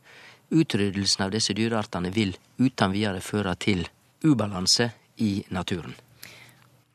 Utryddelsen 0.57 1.29
av 1.29 1.37
disse 1.37 1.53
dyreartene 1.53 2.09
vil 2.17 2.33
uten 2.57 2.97
videre 2.97 3.21
føre 3.21 3.59
til 3.61 3.85
ubalanse 4.25 4.89
i 5.21 5.35
naturen. 5.53 5.93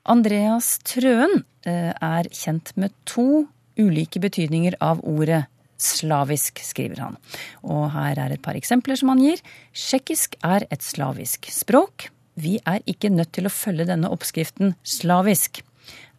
Andreas 0.10 0.80
Trøen 0.82 1.44
eh, 1.62 1.94
er 1.94 2.34
kjent 2.34 2.74
med 2.74 2.98
to 3.06 3.46
ulike 3.80 4.22
betydninger 4.24 4.78
av 4.84 5.04
ordet 5.04 5.46
slavisk, 5.82 6.62
skriver 6.64 7.02
han. 7.04 7.18
Og 7.64 7.90
her 7.94 8.20
er 8.22 8.36
et 8.36 8.44
par 8.44 8.58
eksempler 8.58 9.00
som 9.00 9.12
han 9.12 9.24
gir. 9.24 9.42
Tsjekkisk 9.76 10.38
er 10.46 10.68
et 10.72 10.84
slavisk 10.84 11.50
språk. 11.52 12.10
Vi 12.36 12.58
er 12.68 12.84
ikke 12.90 13.12
nødt 13.12 13.34
til 13.36 13.48
å 13.48 13.54
følge 13.54 13.88
denne 13.88 14.12
oppskriften 14.12 14.76
slavisk. 14.84 15.62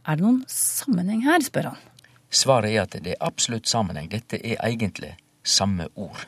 Er 0.07 0.17
det 0.17 0.25
noen 0.25 0.45
sammenheng 0.51 1.25
her, 1.27 1.43
spør 1.45 1.73
han. 1.73 1.83
Svaret 2.31 2.73
er 2.73 2.85
at 2.85 2.97
det 3.03 3.15
er 3.15 3.25
absolutt 3.25 3.69
sammenheng. 3.69 4.09
Dette 4.13 4.39
er 4.39 4.61
egentlig 4.65 5.15
samme 5.47 5.89
ord. 5.95 6.27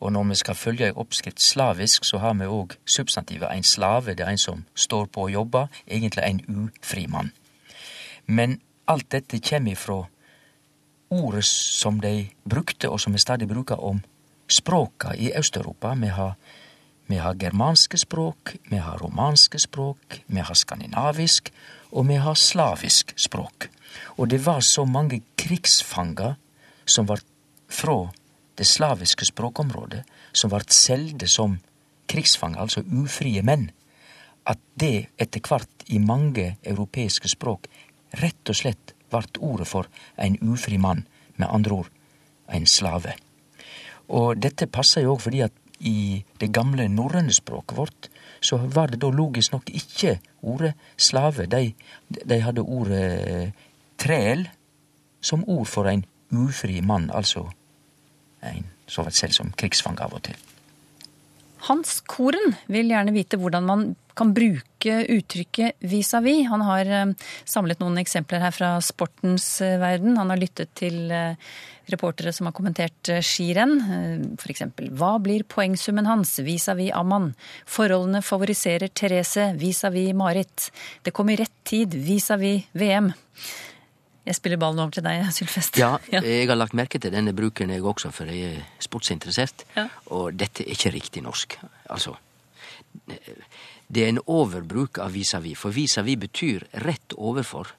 Og 0.00 0.12
når 0.12 0.30
vi 0.30 0.38
skal 0.40 0.56
følge 0.56 0.86
ei 0.88 0.96
oppskrift 0.96 1.42
slavisk, 1.42 2.04
så 2.04 2.18
har 2.22 2.34
vi 2.38 2.48
òg 2.48 2.76
substantivet 2.88 3.50
ein 3.50 3.66
slave. 3.66 4.14
Det 4.14 4.24
er 4.24 4.32
en 4.32 4.40
som 4.40 4.64
står 4.74 5.10
på 5.12 5.26
og 5.28 5.32
jobber. 5.32 5.68
Egentlig 5.86 6.24
en 6.24 6.40
ufri 6.48 7.06
mann. 7.06 7.32
Men 8.26 8.60
alt 8.88 9.10
dette 9.12 9.38
kjem 9.38 9.68
ifrå 9.74 10.06
ordet 11.10 11.44
som 11.44 12.00
de 12.00 12.30
brukte, 12.44 12.88
og 12.88 13.00
som 13.00 13.12
vi 13.12 13.18
stadig 13.18 13.48
bruker 13.48 13.80
om 13.82 14.02
språka 14.50 15.14
i 15.14 15.32
Øst-Europa. 15.36 15.94
Vi 15.94 16.08
har, 16.08 16.34
vi 17.06 17.16
har 17.16 17.34
germanske 17.34 17.98
språk, 17.98 18.56
vi 18.70 18.76
har 18.76 18.98
romanske 18.98 19.58
språk, 19.58 20.22
vi 20.26 20.40
har 20.40 20.54
skandinavisk, 20.54 21.52
og 21.92 22.08
vi 22.08 22.14
har 22.14 22.34
slavisk 22.34 23.14
språk. 23.16 23.68
Og 24.18 24.30
det 24.30 24.46
var 24.46 24.60
så 24.60 24.84
mange 24.84 25.22
krigsfanger 25.36 26.34
som 26.86 27.06
var 27.06 27.20
fra 27.68 28.10
det 28.58 28.66
slaviske 28.66 29.26
språkområdet, 29.26 30.04
som 30.32 30.50
ble 30.50 30.62
selde 30.68 31.28
som 31.28 31.58
krigsfanger, 32.10 32.60
altså 32.60 32.82
ufrie 32.82 33.42
menn, 33.42 33.70
at 34.46 34.58
det 34.74 35.10
etter 35.18 35.42
hvert 35.46 35.84
i 35.86 35.98
mange 35.98 36.56
europeiske 36.66 37.28
språk 37.28 37.68
rett 38.18 38.50
og 38.50 38.56
slett 38.56 38.94
vart 39.12 39.38
ordet 39.40 39.68
for 39.68 39.88
ein 40.18 40.38
ufri 40.42 40.78
mann, 40.78 41.06
med 41.36 41.48
andre 41.50 41.82
ord 41.82 41.90
ein 42.48 42.66
slave. 42.66 43.14
Og 44.10 44.38
dette 44.42 44.66
passer 44.66 45.04
jo 45.04 45.14
òg 45.14 45.24
fordi 45.24 45.44
at 45.46 45.56
i 45.80 46.20
det 46.40 46.50
gamle 46.52 46.88
norrøne 46.92 47.32
språket 47.32 47.76
vårt, 47.78 48.08
så 48.40 48.58
var 48.60 48.92
det 48.92 49.00
da 49.00 49.08
logisk 49.12 49.54
nok 49.54 49.70
ikke 49.72 50.18
ordet 50.42 50.74
slave. 50.96 51.46
De, 51.46 51.72
de 52.08 52.40
hadde 52.40 52.64
ordet 52.64 53.52
træl 54.00 54.48
som 55.20 55.44
ord 55.48 55.66
for 55.68 55.88
ein 55.88 56.04
ufri 56.30 56.80
mann, 56.80 57.10
altså 57.14 57.46
en 58.42 58.66
så 58.86 59.04
vidt 59.06 59.16
selv 59.16 59.36
som 59.36 59.52
krigsfange 59.56 60.02
av 60.04 60.14
og 60.16 60.22
til. 60.28 60.36
Hans 61.68 62.00
Koren 62.08 62.54
vil 62.72 62.92
gjerne 62.92 63.12
vite 63.14 63.38
hvordan 63.40 63.66
man 63.68 63.90
kan 64.16 64.32
bruke 64.36 64.94
uttrykket 65.08 65.80
vis-à-vis. 65.80 66.48
Han 66.50 66.64
har 66.66 66.88
eh, 66.88 67.12
samlet 67.48 67.80
noen 67.80 68.00
eksempler 68.00 68.42
her 68.44 68.54
fra 68.54 68.72
sportens 68.84 69.46
eh, 69.64 69.78
verden. 69.80 70.18
Han 70.20 70.32
har 70.32 70.40
lyttet 70.40 70.72
til 70.78 71.12
eh, 71.14 71.38
reportere 71.90 72.32
som 72.34 72.48
har 72.48 72.54
kommentert 72.56 73.12
skirenn. 73.24 73.78
F.eks.: 74.38 74.66
Hva 74.98 75.14
blir 75.22 75.46
poengsummen 75.48 76.06
hans 76.06 76.36
vis-à-vis 76.46 76.94
Amman? 76.96 77.32
Forholdene 77.66 78.22
favoriserer 78.22 78.92
Therese 78.92 79.50
vis-à-vis 79.58 80.14
Marit. 80.14 80.70
Det 81.02 81.14
kom 81.16 81.32
i 81.32 81.40
rett 81.40 81.56
tid 81.66 81.96
vis-à-vis 81.96 82.70
VM. 82.78 83.10
Jeg 84.26 84.36
spiller 84.36 84.60
ballen 84.60 84.82
over 84.82 84.92
til 84.94 85.04
deg, 85.04 85.24
Sylfest. 85.32 85.78
Ja, 85.80 85.94
jeg 86.12 86.48
har 86.48 86.58
lagt 86.58 86.76
merke 86.76 87.00
til 87.00 87.12
denne 87.14 87.32
bruken 87.36 87.72
jeg 87.72 87.84
også, 87.84 88.12
for 88.14 88.28
jeg 88.28 88.58
er 88.60 88.66
sportsinteressert. 88.82 89.64
Ja. 89.76 89.86
Og 90.12 90.36
dette 90.38 90.66
er 90.66 90.74
ikke 90.74 90.92
riktig 90.94 91.22
norsk. 91.24 91.56
Altså, 91.90 92.16
det 93.88 94.04
er 94.04 94.12
en 94.12 94.22
overbruk 94.26 95.00
av 95.02 95.14
vis-à-vis, 95.16 95.58
for 95.58 95.74
vis-à-vis 95.74 96.20
betyr 96.20 96.66
rett 96.84 97.16
overfor. 97.16 97.72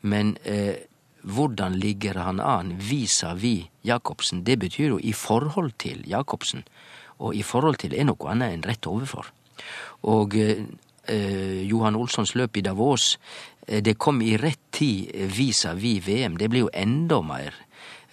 Men 0.00 0.36
eh, 0.44 0.86
hvordan 1.26 1.76
ligger 1.82 2.20
han 2.22 2.40
an 2.40 2.76
vis-à-vis 2.78 3.68
Jacobsen? 3.84 4.44
Det 4.44 4.58
betyr 4.58 4.94
jo 4.94 4.98
i 5.02 5.12
forhold 5.12 5.74
til 5.78 6.04
Jacobsen. 6.08 6.64
Og 7.18 7.34
i 7.34 7.42
forhold 7.42 7.80
til 7.82 7.94
er 7.94 8.06
noe 8.06 8.30
annet 8.30 8.54
enn 8.54 8.66
rett 8.68 8.86
overfor. 8.86 9.32
Og 10.06 10.38
eh, 10.38 10.62
Johan 11.66 11.98
Olssons 11.98 12.36
løp 12.38 12.56
i 12.56 12.62
Davos, 12.62 13.16
eh, 13.66 13.82
det 13.82 13.98
kom 13.98 14.22
i 14.22 14.36
rett 14.38 14.67
tid 14.78 15.10
vis-à-vis 15.34 16.00
VM. 16.06 16.38
Det 16.38 16.48
blir 16.50 16.66
jo 16.66 16.72
enda 16.72 17.20
mer 17.26 17.56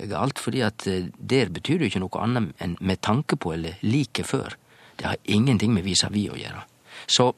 galt, 0.09 0.39
fordi 0.41 0.61
at 0.65 0.87
eh, 0.91 1.07
der 1.17 1.51
betyr 1.53 1.79
det 1.79 1.87
jo 1.87 1.93
ikke 1.93 2.03
noe 2.03 2.21
annet 2.23 2.61
enn 2.63 2.75
med 2.81 3.01
tanke 3.05 3.37
på 3.39 3.53
eller 3.55 3.79
like 3.85 4.25
før. 4.27 4.57
Det 4.95 5.07
har 5.07 5.17
ingenting 5.23 5.73
med 5.75 5.85
vis-à-vis 5.85 6.31
å 6.31 6.39
gjøre. 6.39 6.63
Så 7.07 7.31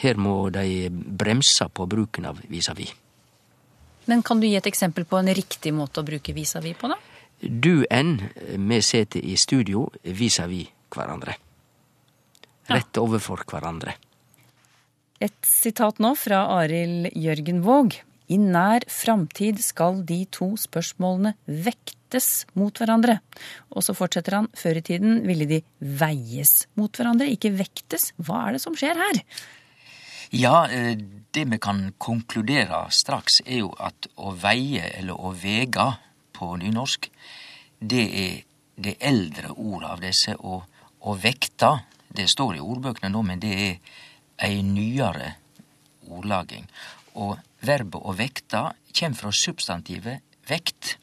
her 0.00 0.18
må 0.18 0.50
de 0.54 0.88
bremse 0.90 1.66
på 1.68 1.86
bruken 1.86 2.28
av 2.30 2.40
vis-à-vis. 2.48 2.94
Men 4.10 4.24
kan 4.26 4.40
du 4.40 4.48
gi 4.48 4.56
et 4.58 4.66
eksempel 4.66 5.04
på 5.06 5.20
en 5.20 5.30
riktig 5.34 5.72
måte 5.76 6.02
å 6.02 6.06
bruke 6.06 6.34
vis-à-vis 6.34 6.78
på, 6.80 6.90
da? 6.90 6.96
Du 7.40 7.86
enn 7.88 8.16
vi 8.68 8.80
sitter 8.84 9.24
i 9.24 9.36
studio 9.40 9.86
vis-à-vis 10.02 10.72
hverandre. 10.90 11.36
Rett 12.70 12.98
overfor 13.00 13.44
hverandre. 13.48 13.94
Et 15.20 15.36
sitat 15.44 15.98
nå 16.00 16.14
fra 16.16 16.46
Arild 16.62 17.10
Jørgen 17.12 17.60
Våg. 17.60 17.98
I 18.32 18.38
nær 18.40 18.86
framtid 18.88 19.58
skal 19.60 19.98
de 20.08 20.22
to 20.32 20.54
spørsmålene 20.56 21.34
vektes 21.44 22.46
mot 22.56 22.72
hverandre. 22.80 23.18
Og 23.74 23.84
så 23.84 23.92
fortsetter 23.96 24.38
han. 24.38 24.48
Før 24.56 24.80
i 24.80 24.84
tiden 24.86 25.20
ville 25.28 25.44
de 25.50 25.60
veies 25.76 26.64
mot 26.80 26.88
hverandre, 26.88 27.28
ikke 27.28 27.52
vektes. 27.58 28.14
Hva 28.16 28.46
er 28.46 28.56
det 28.56 28.64
som 28.64 28.78
skjer 28.78 28.96
her? 28.96 29.20
Ja, 30.32 30.64
eh, 30.72 30.96
det 31.34 31.44
vi 31.52 31.60
kan 31.60 31.90
konkludere 31.98 32.86
straks, 32.88 33.42
er 33.44 33.66
jo 33.66 33.74
at 33.76 34.08
å 34.16 34.32
veie 34.32 34.88
eller 34.96 35.20
å 35.20 35.34
vega 35.36 35.98
på 36.32 36.54
nynorsk, 36.56 37.10
det 37.80 38.06
er 38.24 38.36
det 38.80 38.96
eldre 39.04 39.52
ordet 39.52 39.90
av 39.90 40.00
disse. 40.00 40.40
Og 40.40 40.64
å 41.04 41.18
vekta, 41.18 41.80
det 42.08 42.30
står 42.30 42.56
i 42.56 42.64
ordbøkene 42.64 43.12
nå, 43.12 43.26
men 43.26 43.42
det 43.42 43.58
er 43.66 43.98
ei 44.42 44.62
nyere 44.66 45.34
ordlaging. 46.10 46.66
Og 47.14 47.38
verbet 47.66 48.02
å 48.02 48.14
vekta 48.16 48.70
kjem 48.94 49.14
fra 49.18 49.32
substantivet 49.34 50.24
vekt. 50.48 50.96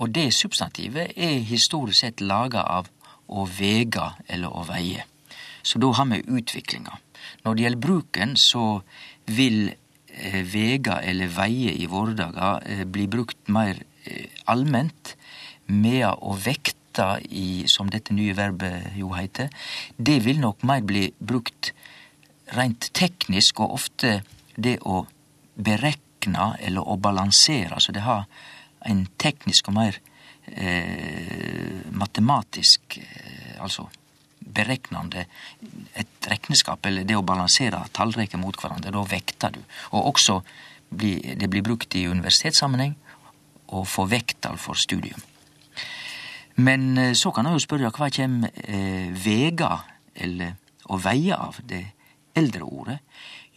Og 0.00 0.12
det 0.14 0.30
substantivet 0.34 1.12
er 1.16 1.42
historisk 1.44 2.04
sett 2.04 2.24
laga 2.24 2.64
av 2.64 2.88
å 3.30 3.44
vega 3.46 4.14
eller 4.28 4.52
å 4.52 4.64
veie. 4.68 5.04
Så 5.62 5.78
da 5.78 5.90
har 5.92 6.08
vi 6.08 6.22
utviklinga. 6.24 6.96
Når 7.44 7.54
det 7.54 7.64
gjelder 7.64 7.84
bruken, 7.84 8.34
så 8.36 8.64
vil 9.28 9.70
eh, 9.70 10.40
vega 10.48 11.00
eller 11.04 11.30
veie 11.32 11.74
i 11.76 11.86
våre 11.90 12.16
dager 12.16 12.64
eh, 12.66 12.84
bli 12.88 13.06
brukt 13.12 13.52
mer 13.52 13.82
eh, 14.08 14.28
allment, 14.50 15.14
medan 15.70 16.18
å 16.26 16.34
vekta 16.34 17.20
i, 17.28 17.68
som 17.70 17.90
dette 17.92 18.16
nye 18.16 18.34
verbet 18.34 18.96
jo 18.98 19.12
heiter, 19.14 19.52
det 19.96 20.18
vil 20.24 20.40
nok 20.42 20.64
mer 20.66 20.82
bli 20.82 21.10
brukt 21.20 21.74
rent 22.56 22.90
teknisk, 22.96 23.60
og 23.60 23.76
ofte 23.78 24.20
det 24.56 24.78
å 24.82 25.04
berekne 25.60 26.54
eller 26.60 26.86
å 26.86 26.96
balansere. 27.00 27.74
Altså 27.76 27.94
det 27.96 28.04
har 28.04 28.26
en 28.88 29.04
teknisk 29.20 29.68
og 29.68 29.76
mer 29.76 30.00
eh, 30.46 31.86
matematisk 31.92 33.00
eh, 33.02 33.36
Altså 33.60 33.82
bereknende 34.40 35.26
et 36.00 36.28
rekneskap, 36.30 36.86
eller 36.88 37.04
det 37.04 37.16
å 37.18 37.24
balansere 37.26 37.82
tallreker 37.92 38.40
mot 38.40 38.56
hverandre. 38.56 38.88
Da 38.94 39.02
vekter 39.04 39.52
du. 39.52 39.60
Og 39.92 40.14
også 40.14 40.38
bli, 40.88 41.18
det 41.36 41.50
blir 41.52 41.64
brukt 41.66 41.94
i 41.94 42.06
universitetssammenheng 42.08 42.94
å 43.76 43.84
få 43.84 44.06
vekttall 44.10 44.56
for 44.58 44.80
studium. 44.80 45.20
Men 46.60 46.96
eh, 46.98 47.12
så 47.14 47.32
kan 47.36 47.46
jeg 47.46 47.58
jo 47.58 47.64
spørre 47.66 47.92
hva 47.94 48.10
kjem 48.12 48.42
eh, 48.48 49.12
vega, 49.12 49.74
eller 50.14 50.56
å 50.90 50.98
veie 51.00 51.36
av, 51.36 51.60
det 51.62 51.84
eldre 52.36 52.62
ordet? 52.64 52.98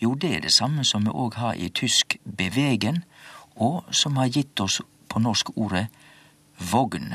Jo, 0.01 0.15
det 0.15 0.35
er 0.35 0.41
det 0.43 0.53
samme 0.53 0.83
som 0.87 1.05
vi 1.05 1.13
òg 1.13 1.37
har 1.39 1.55
i 1.55 1.69
tysk 1.69 2.17
bevegen, 2.23 3.03
og 3.55 3.83
som 3.93 4.17
har 4.17 4.31
gitt 4.33 4.59
oss 4.59 4.81
på 5.07 5.21
norsk 5.21 5.53
ordet 5.55 5.87
vogn. 6.71 7.13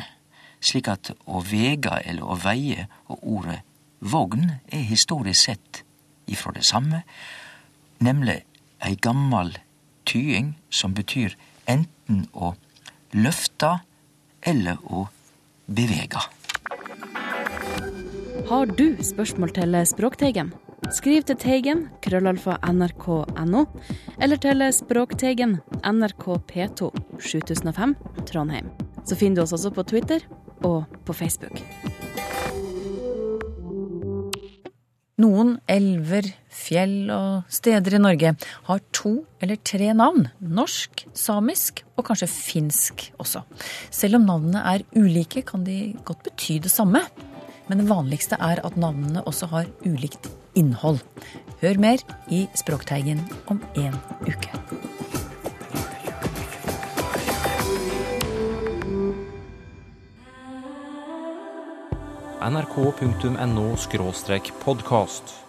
Slik 0.60 0.88
at 0.90 1.12
å 1.26 1.42
vega 1.44 1.98
eller 2.04 2.26
å 2.26 2.38
veie 2.38 2.86
og 3.08 3.18
ordet 3.22 3.60
vogn 4.00 4.58
er 4.70 4.86
historisk 4.86 5.48
sett 5.50 5.82
ifrå 6.30 6.54
det 6.54 6.66
samme, 6.66 7.02
nemlig 8.04 8.42
ei 8.84 8.94
gammal 9.02 9.56
tying 10.06 10.54
som 10.70 10.94
betyr 10.94 11.34
enten 11.68 12.26
å 12.32 12.54
løfte 13.12 13.78
eller 14.46 14.78
å 14.86 15.08
bevege. 15.66 16.22
Har 18.48 18.70
du 18.78 18.96
spørsmål 19.04 19.52
til 19.58 19.76
Språkteigen? 19.86 20.54
Skriv 20.88 21.20
til 21.28 21.36
Teigen, 21.36 21.82
krøllalfa 22.00 22.54
nrk.no, 22.64 23.64
eller 24.24 24.40
til 24.40 24.64
Språkteigen, 24.72 25.58
NRK 25.84 26.24
P2, 26.48 26.88
7005, 27.20 27.92
Trondheim. 28.30 28.70
Så 29.04 29.18
finner 29.20 29.36
du 29.36 29.44
oss 29.44 29.52
også 29.52 29.74
på 29.76 29.84
Twitter 29.90 30.24
og 30.64 30.88
på 31.04 31.12
Facebook. 31.12 31.60
Noen 35.18 35.56
elver, 35.68 36.30
fjell 36.48 37.10
og 37.10 37.52
steder 37.52 37.98
i 37.98 38.00
Norge 38.00 38.36
har 38.68 38.82
to 38.94 39.16
eller 39.42 39.58
tre 39.66 39.92
navn. 39.92 40.28
Norsk, 40.40 41.04
samisk 41.12 41.82
og 41.98 42.06
kanskje 42.08 42.30
finsk 42.30 43.08
også. 43.18 43.42
Selv 43.90 44.20
om 44.20 44.28
navnene 44.30 44.62
er 44.72 44.86
ulike, 44.96 45.42
kan 45.44 45.66
de 45.66 45.96
godt 46.06 46.22
bety 46.30 46.62
det 46.62 46.72
samme. 46.72 47.02
Men 47.68 47.82
det 47.82 47.88
vanligste 47.90 48.38
er 48.40 48.62
at 48.64 48.76
navnene 48.80 49.22
også 49.28 49.50
har 49.52 49.68
ulikt 49.84 50.30
innhold. 50.56 51.02
Hør 51.60 51.80
mer 51.80 52.04
i 52.32 52.46
Språkteigen 52.56 53.24
om 53.46 53.60
en 53.76 53.98
uke. 54.26 54.56
nrk.no 62.48 63.74
podkast. 64.64 65.47